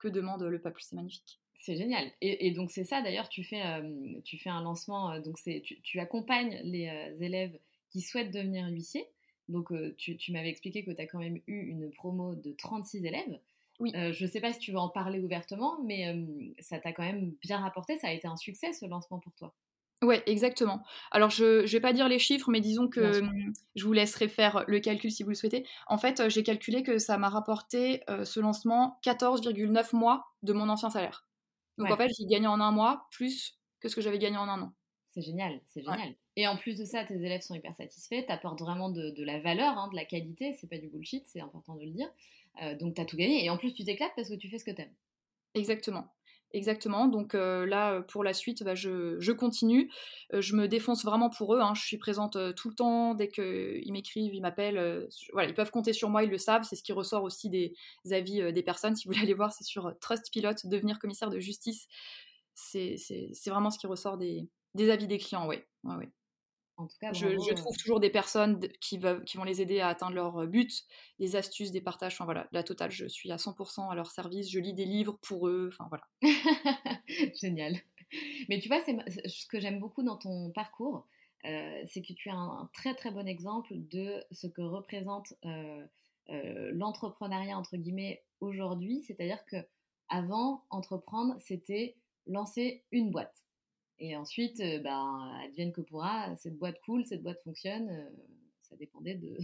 [0.00, 1.41] que demande le peuple, c'est magnifique.
[1.62, 2.10] C'est génial.
[2.20, 5.80] Et, donc c'est ça d'ailleurs, tu, fais, euh, tu fais un lancement, euh, donc tu,
[5.80, 7.56] tu, accompagnes les euh, élèves
[7.90, 9.06] qui souhaitent devenir huissier.
[9.48, 13.04] Donc tu, tu m'avais expliqué que tu as quand même eu une promo de 36
[13.04, 13.38] élèves.
[13.78, 13.92] Oui.
[13.94, 16.14] je ne sais pas si tu veux en parler ouvertement, mais
[16.58, 17.98] ça t'a quand même bien rapporté.
[17.98, 19.52] Ça a été un succès ce lancement pour toi.
[20.02, 20.82] Ouais, exactement.
[21.10, 24.28] Alors, je ne vais pas dire les chiffres, mais disons que mmh, je vous laisserai
[24.28, 25.66] faire le calcul si vous le souhaitez.
[25.86, 30.90] En fait, j'ai calculé que ça m'a rapporté ce lancement 14,9 mois de mon ancien
[30.90, 31.24] salaire.
[31.78, 34.48] Donc, en fait, j'ai gagné en un mois plus que ce que j'avais gagné en
[34.48, 34.72] un an.
[35.10, 36.14] C'est génial, c'est génial.
[36.36, 39.40] Et en plus de ça, tes élèves sont hyper satisfaits, tu apportes vraiment de, la
[39.40, 42.08] valeur, hein, de la qualité, c'est pas du bullshit, c'est important de le dire.
[42.78, 43.44] donc, tu as tout gagné.
[43.44, 44.94] Et en plus, tu t'éclates parce que tu fais ce que tu aimes.
[45.54, 46.06] Exactement.
[46.54, 47.06] Exactement.
[47.06, 49.90] Donc là, pour la suite, bah, je, continue.
[50.32, 51.60] je me défonce vraiment pour eux.
[51.60, 51.72] Hein.
[51.74, 53.14] Je suis présente tout le temps.
[53.14, 55.08] Dès qu'ils m'écrivent, ils m'appellent.
[55.32, 56.64] voilà, ils peuvent compter sur moi, ils le savent.
[56.64, 57.74] C'est ce qui ressort aussi des
[58.10, 58.94] avis des personnes.
[58.96, 61.88] Si vous voulez aller voir, c'est sur Trustpilot, devenir commissaire de justice.
[62.54, 62.96] C'est
[63.46, 64.48] vraiment ce qui ressort des,
[64.78, 65.56] avis des clients, oui.
[65.84, 66.10] Ouais
[67.12, 70.84] je, trouve toujours des personnes qui, qui, vont les aider à atteindre leur but,
[71.18, 72.14] des astuces, des partages.
[72.14, 74.50] Enfin voilà, la totale, je suis à 100% à leur service.
[74.50, 75.70] Je lis des livres pour eux.
[75.72, 76.04] Enfin voilà.
[77.40, 77.76] Génial.
[78.48, 78.96] Mais tu vois, c'est
[79.28, 81.06] ce que j'aime beaucoup dans ton parcours,
[81.44, 85.84] euh, c'est que tu as un, très très bon exemple de ce que représente euh,
[86.30, 89.02] euh, l'entrepreneuriat entre guillemets aujourd'hui.
[89.06, 89.56] C'est-à-dire que
[90.08, 93.41] avant, entreprendre, c'était lancer une boîte.
[94.02, 97.88] Et ensuite, euh, ben, advienne que pourra, cette boîte cool, cette boîte fonctionne.
[97.88, 98.10] Euh,
[98.62, 99.38] ça dépendait de,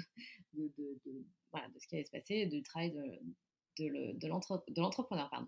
[1.53, 2.93] voilà, de, ce qui allait se passer, du travail
[3.79, 5.31] de, l'entrepreneur.
[5.31, 5.47] Pardon.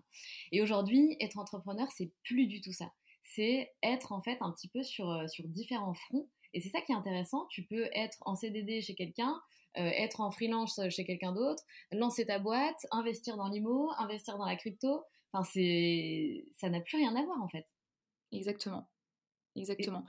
[0.53, 2.93] Et aujourd'hui, être entrepreneur, c'est plus du tout ça.
[3.23, 6.29] C'est être en fait un petit peu sur, euh, sur différents fronts.
[6.53, 7.47] Et c'est ça qui est intéressant.
[7.47, 9.41] Tu peux être en CDD chez quelqu'un,
[9.75, 14.57] être en freelance chez quelqu'un d'autre, lancer ta boîte, investir dans l'IMO, investir dans la
[14.57, 15.05] crypto.
[15.31, 17.65] Enfin, c'est, ça n'a plus rien à voir en fait.
[18.33, 18.90] Exactement
[19.55, 20.05] exactement.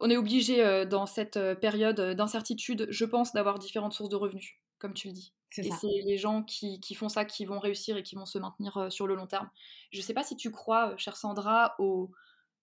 [0.00, 4.94] On est obligé dans cette période d'incertitude, je pense, d'avoir différentes sources de revenus, comme
[4.94, 5.34] tu le dis.
[5.58, 8.90] Et c'est les gens qui, font ça qui vont réussir et qui vont se maintenir
[8.90, 9.50] sur le long terme.
[9.90, 12.10] Je ne sais pas si tu crois, chère Sandra, au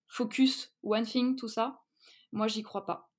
[0.07, 1.81] focus, one thing, tout ça.
[2.31, 3.09] Moi, j'y crois pas.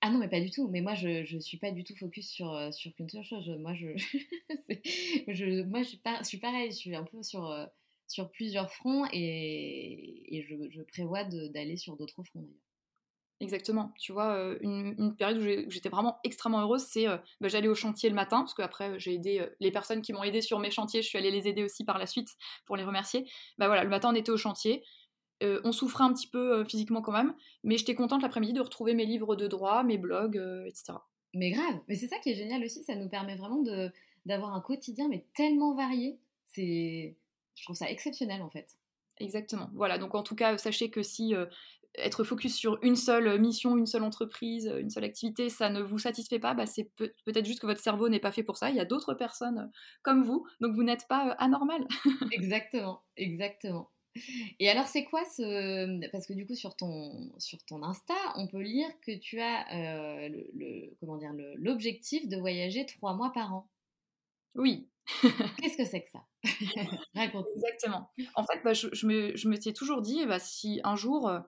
[0.00, 0.68] Ah non, mais pas du tout.
[0.68, 3.48] Mais moi, je ne suis pas du tout focus sur, sur qu'une seule chose.
[3.58, 3.88] Moi, je,
[5.28, 6.70] je, moi, je suis, pas, je suis pareil.
[6.70, 7.50] Je suis un peu sur
[8.14, 12.60] sur plusieurs fronts et, je, prévois d'aller sur d'autres fronts d'ailleurs.
[13.40, 13.92] Exactement.
[13.98, 17.74] Tu vois, euh, une, période où j'étais vraiment extrêmement heureuse, c'est euh, bah, j'allais au
[17.74, 20.70] chantier le matin, parce qu'après euh, j'ai aidé les personnes qui m'ont aidé sur mes
[20.70, 22.28] chantiers, je suis allée les aider aussi par la suite
[22.64, 23.28] pour les remercier.
[23.58, 24.84] Bah voilà, le matin on était au chantier,
[25.42, 27.34] on souffrait un petit peu physiquement quand même,
[27.64, 30.94] mais j'étais contente l'après-midi de retrouver mes livres de droit, mes blogs, etc.
[31.34, 33.62] Mais grave, mais c'est ça qui est génial aussi, ça nous permet vraiment
[34.24, 36.18] d'avoir un quotidien mais tellement varié.
[36.46, 37.16] C'est
[37.54, 38.76] je trouve ça exceptionnel en fait.
[39.18, 39.70] Exactement.
[39.74, 41.46] Voilà, donc en tout cas, sachez que si euh,
[41.96, 45.98] être focus sur une seule mission, une seule entreprise, une seule activité, ça ne vous
[45.98, 48.70] satisfait pas, bah, c'est peut-être juste que votre cerveau n'est pas fait pour ça.
[48.70, 51.86] Il y a d'autres personnes euh, comme vous, donc vous n'êtes pas euh, anormal.
[52.32, 53.90] exactement, exactement.
[54.60, 56.08] Et alors, c'est quoi ce.
[56.12, 60.28] Parce que du coup, sur ton, sur ton Insta, on peut lire que tu as
[60.28, 63.68] le, comment dire, l'objectif de voyager trois mois par an.
[64.54, 64.86] Oui,
[65.60, 66.24] Qu'est-ce que c'est que ça?
[67.14, 68.10] Exactement.
[68.34, 71.40] En fait, bah, je, je, me, je m'étais toujours dit, bah, si un jour euh,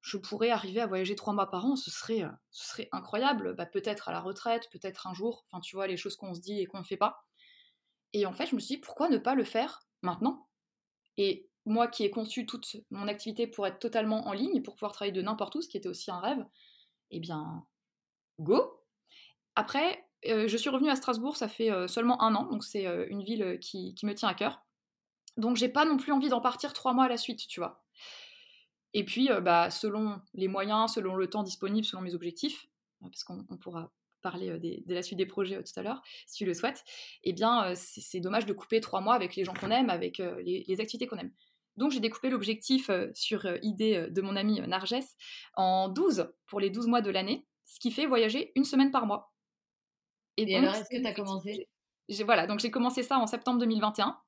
[0.00, 3.54] je pourrais arriver à voyager trois mois par an, ce serait, euh, ce serait incroyable.
[3.54, 5.46] Bah, peut-être à la retraite, peut-être un jour.
[5.50, 7.24] Enfin, tu vois, les choses qu'on se dit et qu'on ne fait pas.
[8.12, 10.48] Et en fait, je me suis dit, pourquoi ne pas le faire maintenant?
[11.16, 14.92] Et moi qui ai conçu toute mon activité pour être totalement en ligne, pour pouvoir
[14.92, 16.44] travailler de n'importe où, ce qui était aussi un rêve,
[17.10, 17.66] eh bien,
[18.40, 18.80] go
[19.56, 23.06] Après, je suis revenue à Strasbourg, ça fait euh, seulement un an, donc c'est euh,
[23.08, 24.64] une ville qui, me tient à cœur.
[25.36, 27.84] Donc j'ai pas non plus envie d'en partir trois mois à la suite, tu vois.
[28.92, 32.68] Et puis, bah, selon les moyens, selon le temps disponible, selon mes objectifs,
[33.00, 36.54] parce qu'on pourra parler de la suite des projets tout à l'heure, si tu le
[36.54, 36.84] souhaites,
[37.24, 40.64] eh bien, c'est dommage de couper trois mois avec les gens qu'on aime, avec les,
[40.68, 41.32] les, activités qu'on aime.
[41.76, 44.94] Donc, j'ai découpé l'objectif sur idée de mon ami Narges
[45.56, 49.06] en 12 pour les 12 mois de l'année, ce qui fait voyager une semaine par
[49.06, 49.33] mois.
[50.36, 51.68] Et, alors, est-ce que tu as commencé
[52.24, 54.18] Voilà, donc j'ai commencé ça en septembre 2021.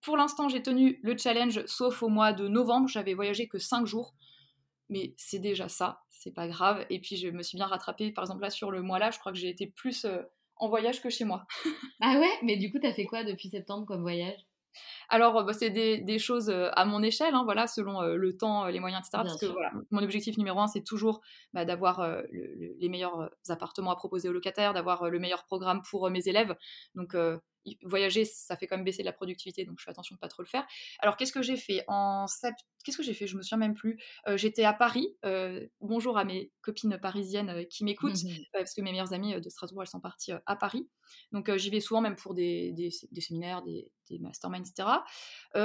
[0.00, 2.88] Pour l'instant, j'ai tenu le challenge, sauf au mois de novembre.
[2.88, 4.14] J'avais voyagé que 5 jours.
[4.88, 6.84] Mais c'est déjà ça, c'est pas grave.
[6.90, 8.10] Et puis, je me suis bien rattrapée.
[8.10, 10.22] Par exemple, là, sur le mois-là, je crois que j'ai été plus euh,
[10.56, 11.46] en voyage que chez moi.
[12.00, 12.32] ah ouais?
[12.42, 14.40] Mais du coup, tu as fait quoi depuis septembre comme voyage?
[15.08, 18.36] Alors, euh, bah, c'est des, choses euh, à mon échelle, hein, voilà, selon euh, le
[18.36, 19.22] temps, les moyens, etc.
[19.24, 19.46] parce que
[19.90, 21.20] mon objectif numéro un, c'est toujours
[21.52, 26.28] bah, d'avoir les meilleurs appartements à proposer aux locataires, d'avoir le meilleur programme pour mes
[26.28, 26.54] élèves.
[26.94, 27.16] Donc,
[27.82, 30.42] voyager, ça fait quand même baisser la productivité, donc je fais attention de pas trop
[30.42, 30.66] le faire.
[31.00, 32.26] Alors qu'est-ce que j'ai fait en
[32.84, 33.26] Qu'est-ce que j'ai fait?
[33.26, 34.00] Je me souviens même plus.
[34.26, 35.14] Euh, j'étais à Paris.
[35.24, 39.38] Euh, bonjour à mes copines parisiennes euh, qui m'écoutent, mmh parce que mes meilleures amies
[39.40, 40.88] de Strasbourg, elles sont parties à Paris.
[41.32, 44.88] Donc j'y vais souvent même pour des, des, séminaires, des, des masterminds, etc.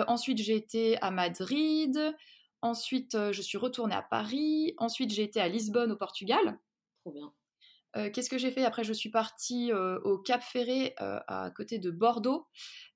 [0.08, 2.16] ensuite, j'ai été à Madrid.
[2.62, 4.74] Ensuite, je suis retournée à Paris.
[4.78, 6.60] Ensuite, j'ai été à Lisbonne, au Portugal.
[7.02, 7.34] Trop bien.
[7.98, 8.66] Euh, qu'est-ce que j'ai fait?
[8.66, 12.48] Après, je suis partie euh, au Cap Ferré, euh, à côté de Bordeaux.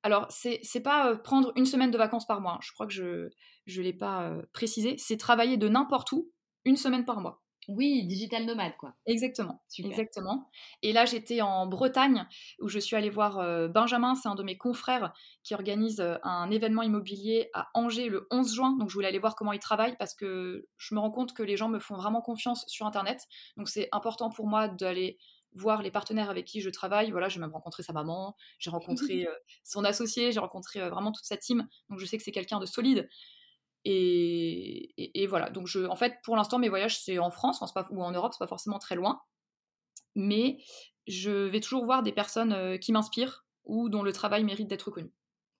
[0.03, 2.53] Alors, c'est, pas prendre une semaine de vacances par mois.
[2.53, 2.59] Hein.
[2.61, 3.29] Je crois que je
[3.67, 4.95] ne l'ai pas précisé.
[4.97, 6.31] C'est travailler de n'importe où
[6.65, 7.41] une semaine par mois.
[7.71, 8.95] Oui, digital nomade, quoi.
[9.05, 9.61] Exactement.
[9.77, 10.49] Exactement.
[10.81, 12.25] Et là, j'étais en Bretagne
[12.59, 15.13] où je suis allée voir euh, Benjamin, c'est un de mes confrères
[15.43, 18.75] qui organise euh, un événement immobilier à Angers le 11 juin.
[18.79, 21.43] Donc, je voulais aller voir comment il travaille parce que je me rends compte que
[21.43, 23.27] les gens me font vraiment confiance sur Internet.
[23.55, 25.19] Donc, c'est important pour moi d'aller
[25.53, 27.11] voir les partenaires avec qui je travaille.
[27.11, 31.25] Voilà, j'ai même rencontré sa maman, j'ai rencontré euh, son associé, j'ai rencontré vraiment toute
[31.25, 31.67] sa team.
[31.89, 33.07] Donc, je sais que c'est quelqu'un de solide.
[33.85, 38.03] Et, voilà, donc je, en fait, pour l'instant, mes voyages, c'est en France pas, ou
[38.03, 39.21] en Europe, c'est pas forcément très loin.
[40.15, 40.57] Mais
[41.07, 44.91] je vais toujours voir des personnes euh, qui m'inspirent ou dont le travail mérite d'être
[44.91, 45.11] connu.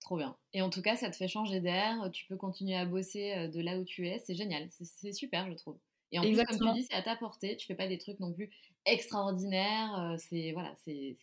[0.02, 0.36] Trop bien.
[0.54, 3.48] Et en tout cas, ça te fait changer d'air, tu peux continuer à bosser euh,
[3.48, 5.78] de là où tu es, c'est génial, c'est super, je trouve.
[6.12, 8.20] Et en plus, comme tu dis, c'est à ta portée, tu fais pas des trucs
[8.20, 8.50] non plus
[8.86, 11.16] extraordinaires, euh, c'est voilà, c'est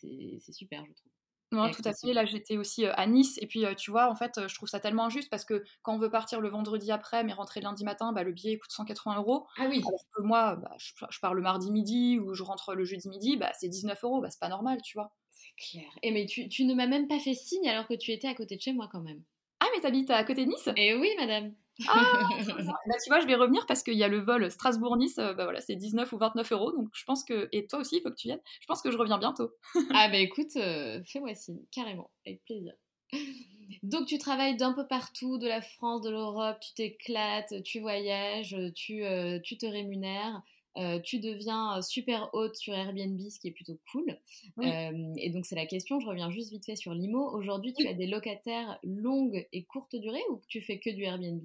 [0.52, 1.10] super, je trouve.
[1.56, 2.12] Non, tout à fait.
[2.12, 3.38] Là, j'étais aussi à Nice.
[3.40, 5.98] Et puis, tu vois, en fait, je trouve ça tellement injuste parce que quand on
[5.98, 9.46] veut partir le vendredi après, mais rentrer lundi matin, bah, le billet coûte 180 euros.
[9.58, 9.82] Ah oui.
[9.86, 13.36] Alors que moi, bah, je, pars le mardi midi ou je rentre le jeudi midi,
[13.36, 14.20] bah, c'est 19 euros.
[14.20, 15.12] Bah, c'est pas normal, tu vois.
[15.30, 15.90] C'est clair.
[16.02, 18.34] Et mais tu, tu ne m'as même pas fait signe alors que tu étais à
[18.34, 19.22] côté de chez moi quand même.
[19.60, 20.68] Ah, mais t'habites à côté de Nice?
[20.76, 21.54] Eh oui, madame.
[21.88, 22.28] Ah
[22.86, 25.60] bah, tu vois, je vais revenir parce qu'il y a le vol Strasbourg-Nice, bah voilà,
[25.60, 28.16] c'est 19 ou 29 euros, donc je pense que, et toi aussi, il faut que
[28.16, 29.50] tu viennes, je pense que je reviens bientôt.
[29.94, 32.74] ah bah écoute, euh, fais-moi signe, carrément, avec plaisir.
[33.82, 38.56] Donc tu travailles d'un peu partout, de la France, de l'Europe, tu t'éclates, tu voyages,
[38.74, 40.42] tu, euh, tu te rémunères.
[40.76, 44.18] Euh, tu deviens super haute sur Airbnb, ce qui est plutôt cool.
[44.62, 47.34] et donc, c'est la question, je reviens juste vite fait sur l'IMO.
[47.34, 51.40] Aujourd'hui, tu as des locataires longues et courtes durées ou tu fais que du Airbnb?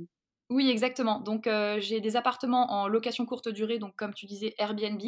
[0.52, 1.22] Oui, exactement.
[1.22, 5.02] Donc, euh, j'ai des appartements en location courte durée, donc comme tu disais, Airbnb.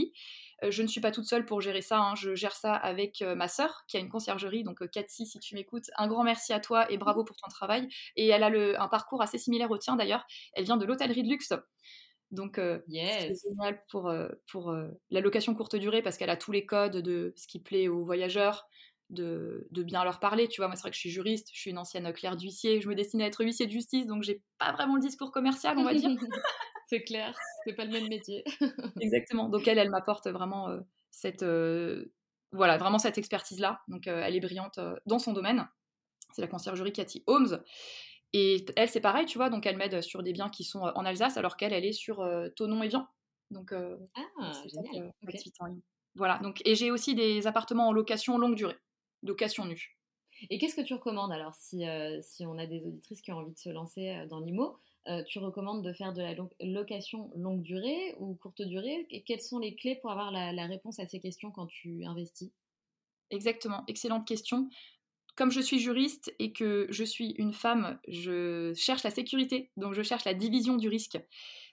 [0.63, 1.99] Euh, je ne suis pas toute seule pour gérer ça.
[1.99, 2.15] Hein.
[2.15, 4.63] Je gère ça avec euh, ma sœur, qui a une conciergerie.
[4.63, 7.89] Donc, Cathy, si tu m'écoutes, un grand merci à toi et bravo pour ton travail.
[8.15, 10.25] Et elle a le, un parcours assez similaire au tien d'ailleurs.
[10.53, 11.51] Elle vient de l'hôtellerie de luxe.
[12.31, 14.11] Donc, c'est génial pour,
[14.49, 14.75] pour
[15.11, 18.05] la location courte durée parce qu'elle a tous les codes de ce qui plaît aux
[18.05, 18.67] voyageurs,
[19.13, 20.47] de, bien leur parler.
[20.47, 22.81] Tu vois, moi, c'est vrai que je suis juriste, je suis une ancienne clerc d'huissier,
[22.81, 25.77] je me destine à être huissier de justice, donc j'ai pas vraiment le discours commercial,
[25.77, 26.09] on va dire.
[26.87, 28.43] c'est clair, c'est pas le même métier.
[29.01, 29.49] Exactement.
[29.49, 30.79] Donc elle, elle m'apporte vraiment euh,
[31.11, 32.11] cette, euh,
[32.51, 33.81] voilà, vraiment cette expertise-là.
[33.87, 35.67] Donc euh, elle est brillante dans son domaine.
[36.33, 37.61] C'est la conciergerie Cathy Holmes.
[38.35, 41.05] Et elle, c'est pareil, tu vois, donc elle m'aide sur des biens qui sont en
[41.05, 43.07] Alsace, alors qu'elle, elle est sur Tonon et Vian.
[43.51, 45.13] Donc, ah, génial.
[46.15, 48.77] Voilà, donc, et j'ai aussi des appartements en location longue durée
[49.23, 49.97] location nue.
[50.49, 53.37] Et qu'est-ce que tu recommandes alors si, euh, si on a des auditrices qui ont
[53.37, 57.31] envie de se lancer euh, dans l'IMO euh, Tu recommandes de faire de la location
[57.35, 59.05] longue durée ou courte durée?
[59.09, 62.51] Et quelles sont les clés pour avoir la, réponse à ces questions quand tu investis?
[63.29, 64.69] Exactement, excellente question.
[65.35, 69.93] Comme je suis juriste et que je suis une femme, je cherche la sécurité, donc
[69.93, 71.17] je cherche la division du risque.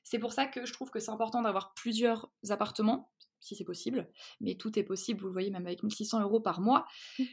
[0.02, 3.10] C'est pour ça que je trouve que c'est important d'avoir plusieurs appartements,
[3.40, 4.08] si c'est possible,
[4.40, 6.86] mais tout est possible, vous le voyez, même avec 1600 euros par mois.
[7.18, 7.24] Mmh.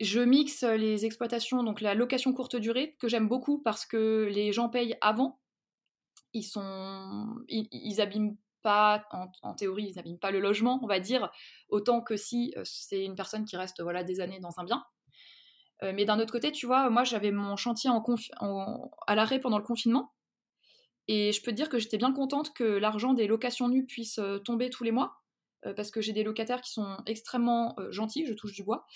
[0.00, 4.50] Je mixe les exploitations, donc la location courte durée, que j'aime beaucoup parce que les
[4.50, 5.40] gens payent avant.
[6.32, 9.04] Ils sont, ils, abîment pas,
[9.42, 11.30] en, théorie, ils n'abîment pas le logement, on va dire,
[11.68, 14.84] autant que si euh, c'est une personne qui reste voilà des années dans un bien.
[15.82, 19.58] Euh, mais d'un autre côté, tu vois, moi j'avais mon chantier en, à l'arrêt pendant
[19.58, 20.14] le confinement.
[21.08, 24.18] Et je peux te dire que j'étais bien contente que l'argent des locations nues puisse
[24.18, 25.20] euh, tomber tous les mois,
[25.76, 28.86] parce que j'ai des locataires qui sont extrêmement gentils, je touche du bois,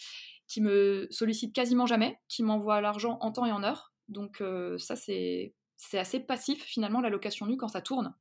[0.46, 3.92] qui me sollicite quasiment jamais, qui m'envoie l'argent en temps et en heure.
[4.08, 5.54] Donc euh, ça, c'est
[5.92, 8.14] assez passif finalement, la location nue quand ça tourne.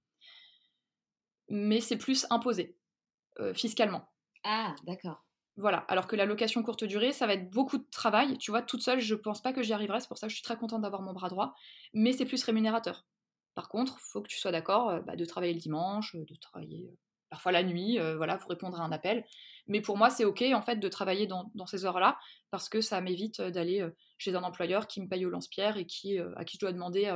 [1.49, 2.77] Mais c'est plus imposé
[3.39, 4.09] euh, fiscalement.
[4.43, 5.23] Ah, d'accord.
[5.55, 8.37] Voilà, alors que la location courte durée, ça va être beaucoup de travail.
[8.39, 10.37] Tu vois, toute seule, je pense pas que j'y arriverai, c'est pour ça que je
[10.37, 11.53] suis très contente d'avoir mon bras droit,
[11.93, 13.05] mais c'est plus rémunérateur.
[13.53, 16.35] Par contre, il faut que tu sois d'accord euh, bah, de travailler le dimanche, de
[16.37, 16.89] travailler
[17.33, 19.25] parfois la nuit, voilà, pour répondre à un appel.
[19.67, 22.17] Mais pour moi, c'est OK en fait de travailler dans, ces heures-là
[22.51, 25.77] parce que ça m'évite euh, d'aller euh, chez un employeur qui me paye au lance-pierre
[25.77, 27.11] et qui, euh, à qui je dois demander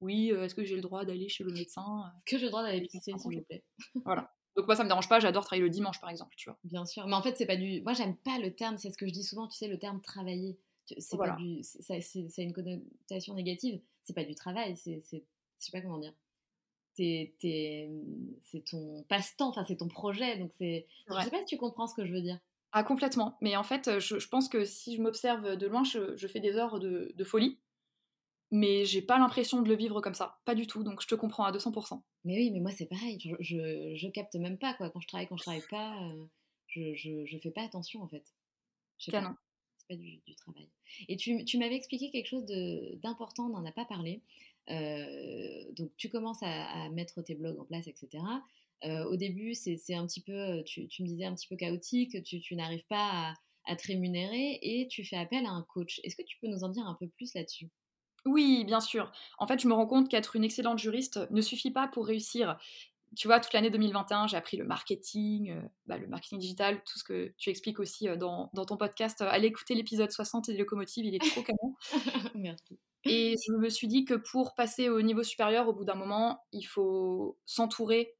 [0.00, 2.62] oui, est-ce que j'ai le droit d'aller chez le médecin Est-ce que j'ai le droit
[2.62, 3.62] d'aller pisser, s'il vous plaît?
[4.06, 4.32] Voilà.
[4.56, 6.58] Donc moi, ça me dérange pas, j'adore travailler le dimanche, par exemple, tu vois.
[6.64, 7.06] Bien sûr.
[7.06, 7.82] Mais en fait, c'est pas du...
[7.82, 10.00] Moi, j'aime pas le terme, c'est ce que je dis souvent, tu sais, le terme
[10.00, 10.58] travailler.
[10.86, 11.34] C'est Voilà.
[11.34, 13.80] pas du, c'est- une connotation négative.
[14.02, 14.74] C'est pas du travail.
[14.74, 15.22] C'est, c'est,
[15.58, 16.14] je sais pas comment dire.
[17.00, 19.48] C'est ton passe-temps.
[19.48, 20.38] Enfin, c'est ton projet.
[20.38, 20.86] Donc c'est.
[21.08, 22.38] Je sais pas si tu comprends ce que je veux dire.
[22.72, 23.36] Ah, complètement.
[23.40, 26.40] Mais en fait, je, je pense que si je m'observe de loin, je, je fais
[26.40, 27.58] des heures de, de folie.
[28.52, 30.40] Mais j'ai pas l'impression de le vivre comme ça.
[30.44, 30.82] Pas du tout.
[30.82, 32.00] Donc je te comprends à 200%.
[32.24, 33.18] Mais oui, mais moi c'est pareil.
[33.20, 34.90] Je, je, je capte même pas quoi.
[34.90, 36.24] Quand je travaille, quand je travaille pas, euh,
[36.66, 38.24] je, je, fais pas attention en fait.
[38.98, 39.34] Je sais pas.
[39.78, 40.68] C'est pas du, du travail.
[41.08, 42.44] Et tu, tu m'avais expliqué quelque chose
[43.02, 44.20] d'important, on n'en a pas parlé.
[44.68, 48.22] Euh, donc tu commences à, mettre tes blogs en place, etc.
[48.84, 52.22] Euh, au début, c'est un petit peu, tu, tu me disais un petit peu chaotique,
[52.22, 53.34] tu, tu n'arrives pas à,
[53.66, 56.00] à te rémunérer et tu fais appel à un coach.
[56.04, 57.70] Est-ce que tu peux nous en dire un peu plus là-dessus?
[58.26, 59.10] Oui, bien sûr.
[59.38, 62.58] En fait, je me rends compte qu'être une excellente juriste ne suffit pas pour réussir.
[63.16, 66.98] Tu vois, toute l'année 2021, j'ai appris le marketing, euh, bah, le marketing digital, tout
[66.98, 69.20] ce que tu expliques aussi euh, dans, dans ton podcast.
[69.22, 71.74] Allez écouter l'épisode 60 des locomotives, il est trop canon.
[72.34, 72.78] Merci.
[73.04, 76.44] Et je me suis dit que pour passer au niveau supérieur, au bout d'un moment,
[76.52, 78.14] il faut s'entourer.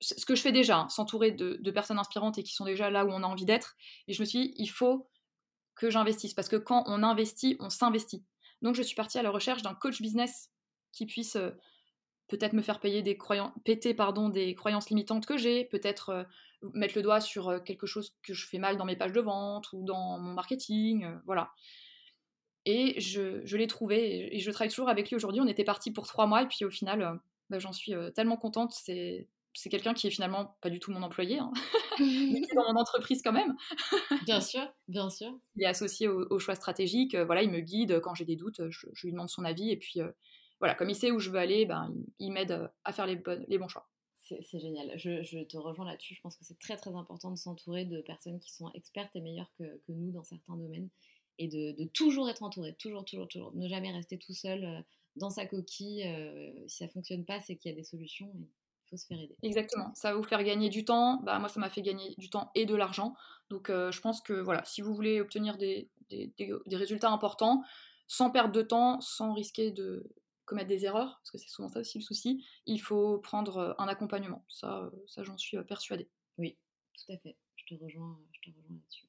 [0.00, 2.90] Ce que je fais déjà, hein, s'entourer de, de personnes inspirantes et qui sont déjà
[2.90, 3.76] là où on a envie d'être.
[4.06, 5.08] Et je me suis dit, il faut
[5.74, 6.34] que j'investisse.
[6.34, 8.24] Parce que quand on investit, on s'investit.
[8.62, 10.50] Donc je suis partie à la recherche d'un coach business
[10.92, 11.50] qui puisse euh,
[12.28, 16.24] peut-être me faire payer des croyances, péter pardon, des croyances limitantes que j'ai, peut-être euh,
[16.74, 19.20] mettre le doigt sur euh, quelque chose que je fais mal dans mes pages de
[19.20, 21.52] vente ou dans mon marketing, euh, voilà.
[22.64, 25.40] Et je, je l'ai trouvé et je travaille toujours avec lui aujourd'hui.
[25.40, 27.14] On était parti pour trois mois et puis au final, euh,
[27.48, 28.72] bah, j'en suis tellement contente.
[28.72, 31.50] C'est c'est quelqu'un qui est finalement pas du tout mon employé, hein,
[31.98, 33.56] mais qui est dans mon entreprise quand même.
[34.26, 35.32] bien sûr, bien sûr.
[35.54, 37.16] Il est associé au, au choix stratégique.
[37.16, 38.68] voilà, il me guide quand j'ai des doutes.
[38.68, 40.00] Je, je lui demande son avis et puis
[40.60, 43.06] voilà, comme il sait où je veux aller, ben, il, il m'aide euh, à faire
[43.06, 43.88] les, bonnes- les bons choix.
[44.50, 44.90] C'est génial.
[44.98, 46.14] Je, je te rejoins là-dessus.
[46.16, 49.20] Je pense que c'est très très important de s'entourer de personnes qui sont expertes et
[49.20, 50.88] meilleures que, que nous dans certains domaines
[51.38, 53.54] et de, de toujours être entouré, toujours, toujours, toujours.
[53.54, 54.80] Ne jamais rester tout seul euh,
[55.14, 56.02] dans sa coquille.
[56.04, 59.06] euh, si ça fonctionne pas, c'est qu'il y a des solutions et il faut se
[59.06, 59.36] faire aider.
[59.44, 59.92] Exactement.
[59.94, 61.20] Ça va vous faire gagner du temps.
[61.22, 63.14] Bah, moi, ça m'a fait gagner du temps et de l'argent.
[63.48, 67.10] Donc, euh, je pense que voilà, si vous voulez obtenir des, des- des- des résultats
[67.12, 67.62] importants,
[68.08, 70.04] sans perdre de temps, sans risquer de
[70.46, 73.74] commettre des erreurs, parce que c'est souvent ça aussi le souci, il faut prendre euh,
[73.78, 74.44] un accompagnement.
[74.48, 76.08] Ça, euh, ça j'en suis euh, persuadée.
[76.38, 76.56] Oui,
[76.94, 77.36] tout à fait.
[77.56, 79.06] Je te rejoins, je te rejoins là-dessus.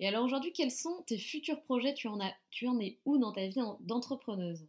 [0.00, 1.94] Et alors aujourd'hui, quels sont tes futurs projets?
[1.94, 4.66] Tu en, as, tu en es où dans ta vie en- d'entrepreneuse?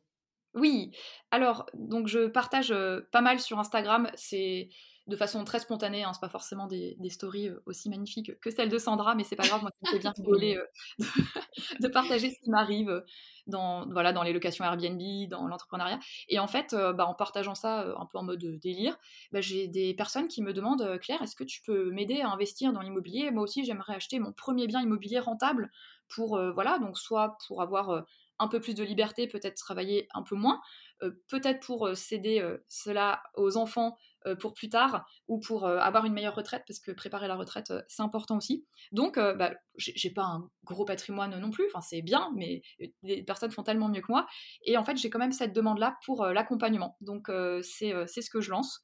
[0.54, 0.92] Oui,
[1.30, 4.70] alors, donc je partage euh, pas mal sur Instagram, c'est
[5.06, 8.50] de façon très spontanée, hein, c'est pas forcément des, des stories euh, aussi magnifiques que
[8.50, 10.66] celles de Sandra, mais c'est pas grave, moi ça me fait bien rigoler euh,
[11.80, 13.04] de partager ce qui m'arrive
[13.48, 16.00] dans, voilà, dans les locations Airbnb, dans l'entrepreneuriat.
[16.30, 18.98] Et en fait, euh, bah, en partageant ça euh, un peu en mode délire,
[19.32, 22.30] bah, j'ai des personnes qui me demandent euh, Claire, est-ce que tu peux m'aider à
[22.30, 23.32] investir dans l'immobilier?
[23.32, 25.72] Moi aussi, j'aimerais acheter mon premier bien immobilier rentable
[26.08, 28.02] pour, euh, voilà, donc soit pour avoir euh,
[28.40, 30.62] un peu plus de liberté, peut-être travailler un peu moins,
[31.04, 33.98] euh, peut-être pour euh, céder euh, cela aux enfants euh,
[34.36, 37.72] pour plus tard ou pour euh, avoir une meilleure retraite, parce que préparer la retraite,
[37.72, 38.66] euh, c'est important aussi.
[38.92, 42.62] Donc, euh, bah, j'ai pas un gros patrimoine non plus, enfin c'est bien, mais
[43.04, 44.28] les personnes font tellement mieux que moi.
[44.64, 46.98] Et en fait, j'ai quand même cette demande-là pour euh, l'accompagnement.
[47.02, 48.84] Donc, euh, c'est euh, ce que je lance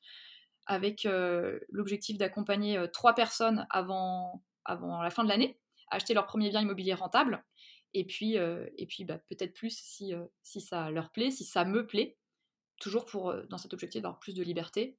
[0.65, 5.59] avec euh, l'objectif d'accompagner euh, trois personnes avant, avant la fin de l'année
[5.93, 7.43] acheter leur premier bien immobilier rentable.
[7.93, 11.45] Et puis, euh, et puis bah, peut-être plus si, euh, si ça leur plaît, si
[11.45, 12.17] ça me plaît,
[12.79, 14.97] toujours pour, euh, dans cet objectif d'avoir plus de liberté.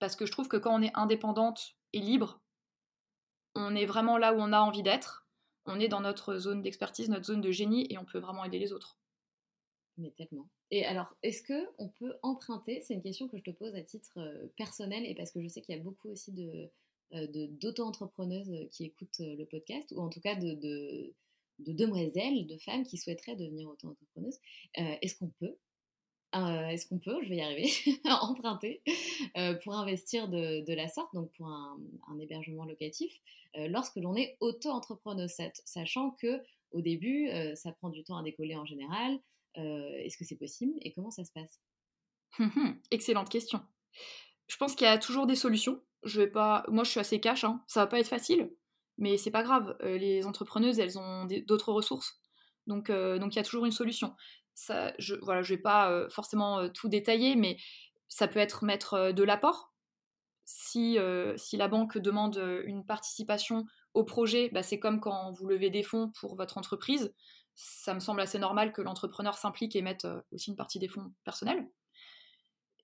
[0.00, 2.40] Parce que je trouve que quand on est indépendante et libre,
[3.54, 5.28] on est vraiment là où on a envie d'être.
[5.66, 8.58] On est dans notre zone d'expertise, notre zone de génie, et on peut vraiment aider
[8.58, 8.98] les autres.
[9.98, 10.48] Mais tellement.
[10.70, 12.80] Et alors, est-ce que on peut emprunter?
[12.80, 15.48] C'est une question que je te pose à titre euh, personnel et parce que je
[15.48, 16.70] sais qu'il y a beaucoup aussi de
[17.12, 17.26] euh,
[17.60, 21.12] d'auto-entrepreneuses qui écoutent euh, le podcast, ou en tout cas de, de,
[21.58, 24.38] de demoiselles, de femmes qui souhaiteraient devenir auto-entrepreneuses.
[24.76, 25.56] Est-ce qu'on peut
[26.34, 27.70] euh, Est-ce qu'on peut, je vais y arriver,
[28.04, 28.82] emprunter
[29.36, 31.78] euh, pour investir de, la sorte, donc pour un,
[32.20, 33.12] hébergement locatif,
[33.56, 36.40] euh, lorsque l'on est auto-entrepreneuse, sach- sachant que
[36.72, 39.18] au début, ça prend du temps à décoller en général.
[39.56, 41.60] Est-ce que c'est possible et comment ça se passe?
[42.38, 43.60] Hum, Excellente question.
[44.46, 45.82] Je pense qu'il y a toujours des solutions.
[46.04, 47.42] Je vais pas, moi, je suis assez cash.
[47.42, 47.60] Hein.
[47.66, 48.54] Ça va pas être facile,
[48.98, 49.76] mais c'est pas grave.
[49.82, 52.20] Les entrepreneuses, elles ont d'autres ressources,
[52.68, 54.14] donc il y a toujours une solution.
[54.98, 57.56] Je voilà, je vais pas forcément tout détailler, mais
[58.08, 59.72] ça peut être mettre de l'apport.
[60.44, 65.82] Si la banque demande une participation au projet, bah, c'est comme quand vous levez des
[65.82, 67.14] fonds pour votre entreprise.
[67.54, 71.12] Ça me semble assez normal que l'entrepreneur s'implique et mette aussi une partie des fonds
[71.24, 71.68] personnels.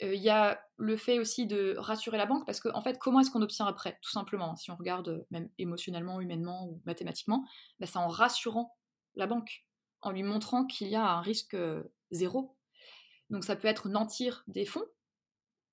[0.00, 3.20] Il y a le fait aussi de rassurer la banque, parce que en fait, comment
[3.20, 7.46] est-ce qu'on obtient après Tout simplement, si on regarde même émotionnellement, humainement ou mathématiquement,
[7.80, 8.76] bah, c'est en rassurant
[9.14, 9.64] la banque,
[10.06, 11.56] en lui montrant qu'il y a un risque
[12.10, 12.56] zéro.
[13.30, 14.84] Donc ça peut être nantir des fonds,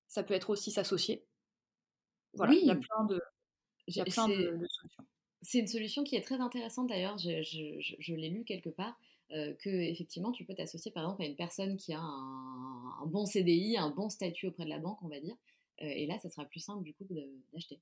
[0.08, 1.24] ça peut être aussi s'associer.
[2.34, 3.20] Voilà, il y a plein de,
[3.86, 5.04] il y a plein de, solutions.
[5.42, 8.98] C'est une solution qui est très intéressante d'ailleurs, je, je, l'ai lu quelque part,
[9.30, 13.06] euh, que effectivement tu peux t'associer par exemple à une personne qui a un, un,
[13.06, 15.36] bon CDI, un bon statut auprès de la banque, on va dire,
[15.82, 17.06] euh, et là ça sera plus simple du coup
[17.52, 17.78] d'acheter.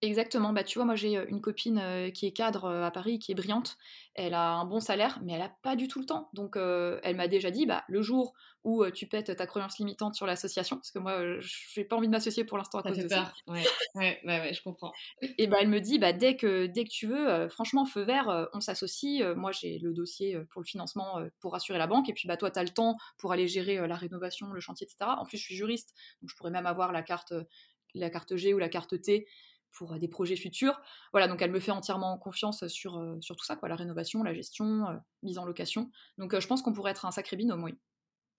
[0.00, 3.34] Exactement, bah tu vois, moi j'ai une copine qui est cadre à Paris, qui est
[3.34, 3.76] brillante,
[4.14, 6.30] elle a un bon salaire, mais elle a pas du tout le temps.
[6.34, 8.32] Donc elle m'a déjà dit, bah le jour
[8.62, 12.06] où tu pètes ta croyance limitante sur l'association, parce que moi je n'ai pas envie
[12.06, 13.32] de m'associer pour l'instant à cause de ça.
[13.48, 13.64] Ouais,
[13.96, 14.92] ouais, ouais, je comprends.
[15.36, 18.48] Et bah elle me dit, bah dès que, dès que tu veux, franchement, feu vert,
[18.52, 19.24] on s'associe.
[19.34, 22.52] moi j'ai le dossier pour le financement pour assurer la banque, et puis bah toi
[22.52, 25.16] tu as le temps pour aller gérer la rénovation, le chantier, etc.
[25.18, 27.34] En plus je suis juriste, donc je pourrais même avoir la carte,
[27.94, 29.26] la carte G ou la carte T
[29.72, 30.80] pour euh, des projets futurs.
[31.12, 34.22] Voilà, donc elle me fait entièrement confiance sur, euh, sur tout ça, quoi, la rénovation,
[34.22, 35.90] la gestion, euh, mise en location.
[36.18, 37.74] Donc je pense qu'on pourrait être un sacré binôme, oui.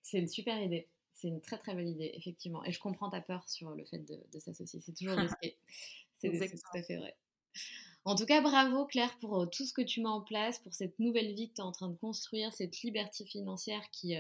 [0.02, 0.90] C'est une super idée.
[1.14, 2.64] C'est une très très bonne idée, effectivement.
[2.64, 4.80] Et je comprends ta peur sur le fait de, s'associer.
[4.80, 5.58] C'est toujours risqué.
[6.16, 7.18] C'est tout à fait vrai.
[8.04, 10.98] En tout cas, bravo Claire pour tout ce que tu mets en place, pour cette
[11.00, 14.16] nouvelle vie que tu es en train de construire, cette liberté financière qui,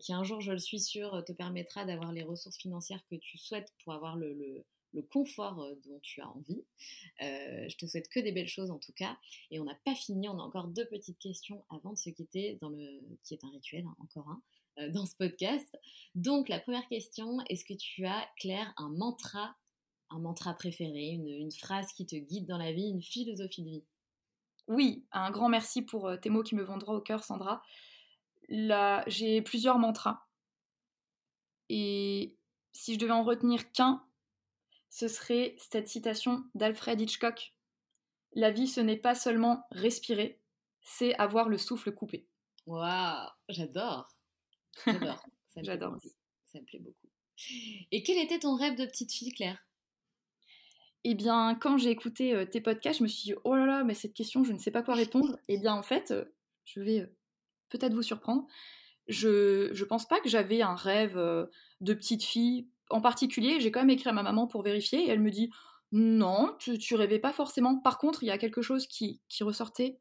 [0.00, 3.38] qui un jour, je le suis sûre, te permettra d'avoir les ressources financières que tu
[3.38, 4.64] souhaites pour avoir le le
[5.02, 6.64] confort euh, dont tu as envie.
[7.22, 9.16] Euh, je te souhaite que des belles choses en tout cas.
[9.50, 12.58] Et on n'a pas fini, on a encore deux petites questions avant de se quitter,
[12.60, 14.42] dans le, qui est un rituel, hein, encore un,
[14.78, 15.76] euh, dans ce podcast.
[16.14, 19.56] Donc la première question, est-ce que tu as, Claire, un mantra,
[20.10, 23.84] un mantra préféré, une, phrase qui te guide dans la vie, une philosophie de vie?
[24.68, 27.62] Oui, un grand merci pour tes mots qui me vont au cœur, Sandra.
[28.48, 30.26] Là, j'ai plusieurs mantras.
[31.68, 32.36] Et
[32.72, 34.05] si je devais en retenir qu'un,
[34.90, 37.54] ce serait cette citation d'Alfred Hitchcock.
[38.34, 40.40] La vie, ce n'est pas seulement respirer,
[40.82, 42.26] c'est avoir le souffle coupé.
[42.66, 44.08] Waouh, j'adore.
[44.86, 45.24] J'adore.
[45.56, 45.96] J'adore
[46.46, 47.08] Ça me plaît beaucoup.
[47.92, 49.66] Et quel était ton rêve de petite fille, Claire?
[51.04, 53.84] Eh bien, quand j'ai écouté euh, tes podcasts, je me suis dit, oh là là,
[53.84, 55.38] mais cette question, je ne sais pas quoi répondre.
[55.48, 56.24] Eh bien, en fait, euh,
[56.64, 57.16] je vais euh,
[57.68, 58.46] peut-être vous surprendre.
[59.06, 63.80] Je ne pense pas que j'avais un rêve de petite fille en particulier, j'ai quand
[63.80, 65.50] même écrit à ma maman pour vérifier et elle me dit
[65.92, 67.78] non, tu, rêvais pas forcément.
[67.78, 69.98] Par contre, il y a quelque chose qui, ressortait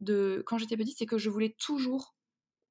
[0.00, 2.14] de quand j'étais petite, c'est que je voulais toujours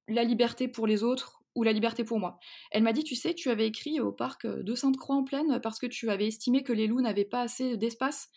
[0.08, 2.38] la liberté pour les autres ou la liberté pour moi.
[2.70, 5.78] Elle m'a dit, tu sais, tu avais écrit au parc de Sainte-Croix en Plaine parce
[5.78, 8.28] que tu avais estimé que les loups n'avaient pas assez d'espace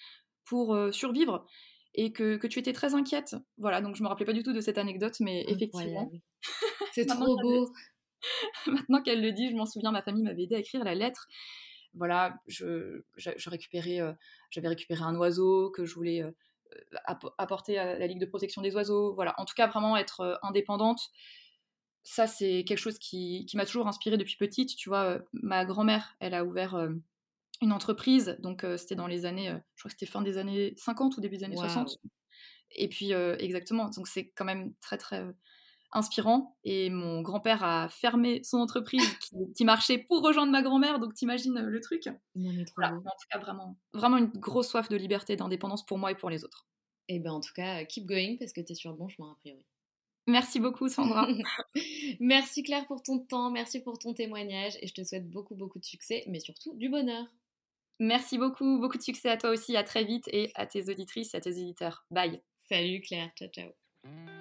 [0.45, 1.45] pour euh, survivre
[1.93, 3.35] et que, tu étais très inquiète.
[3.57, 6.11] Voilà, donc je me rappelais pas du tout de cette anecdote, mais effectivement.
[6.93, 7.69] C'est trop beau.
[8.67, 11.27] Maintenant qu'elle le dit, je m'en souviens, ma famille m'avait aidé à écrire la lettre.
[11.93, 14.13] Voilà, je, je, récupérais, euh,
[14.49, 16.31] j'avais récupéré un oiseau que je voulais euh,
[17.37, 19.13] apporter à la Ligue de protection des oiseaux.
[19.13, 21.09] Voilà, en tout cas, vraiment être euh, indépendante.
[22.03, 24.75] Ça, c'est quelque chose qui, qui m'a toujours inspirée depuis petite.
[24.75, 26.89] Tu vois, ma grand-mère, elle a ouvert
[27.61, 31.17] une entreprise, donc c'était dans les années, je crois que c'était fin des années 50
[31.17, 31.99] ou début des années 60.
[32.71, 35.23] Et puis, exactement, donc c'est quand même très, très
[35.91, 36.57] inspirant.
[36.63, 39.01] Et mon grand-père a fermé son entreprise
[39.55, 42.07] qui, marchait pour rejoindre ma grand-mère, donc t'imagines euh, le truc.
[42.35, 46.11] Non, mais En tout cas, vraiment, vraiment une grosse soif de liberté, d'indépendance pour moi
[46.11, 46.67] et pour les autres.
[47.07, 49.09] Et eh ben en tout cas, keep going parce que tu es sur le bon
[49.09, 49.65] chemin a priori.
[50.27, 51.27] Merci beaucoup Sandra.
[52.19, 55.79] merci Claire pour ton temps, merci pour ton témoignage et je te souhaite beaucoup beaucoup
[55.79, 57.25] de succès, mais surtout du bonheur.
[57.99, 61.33] Merci beaucoup, beaucoup de succès à toi aussi, à très vite et à tes auditrices
[61.33, 62.05] et à tes éditeurs.
[62.11, 62.41] Bye.
[62.69, 64.40] Salut Claire, ciao ciao.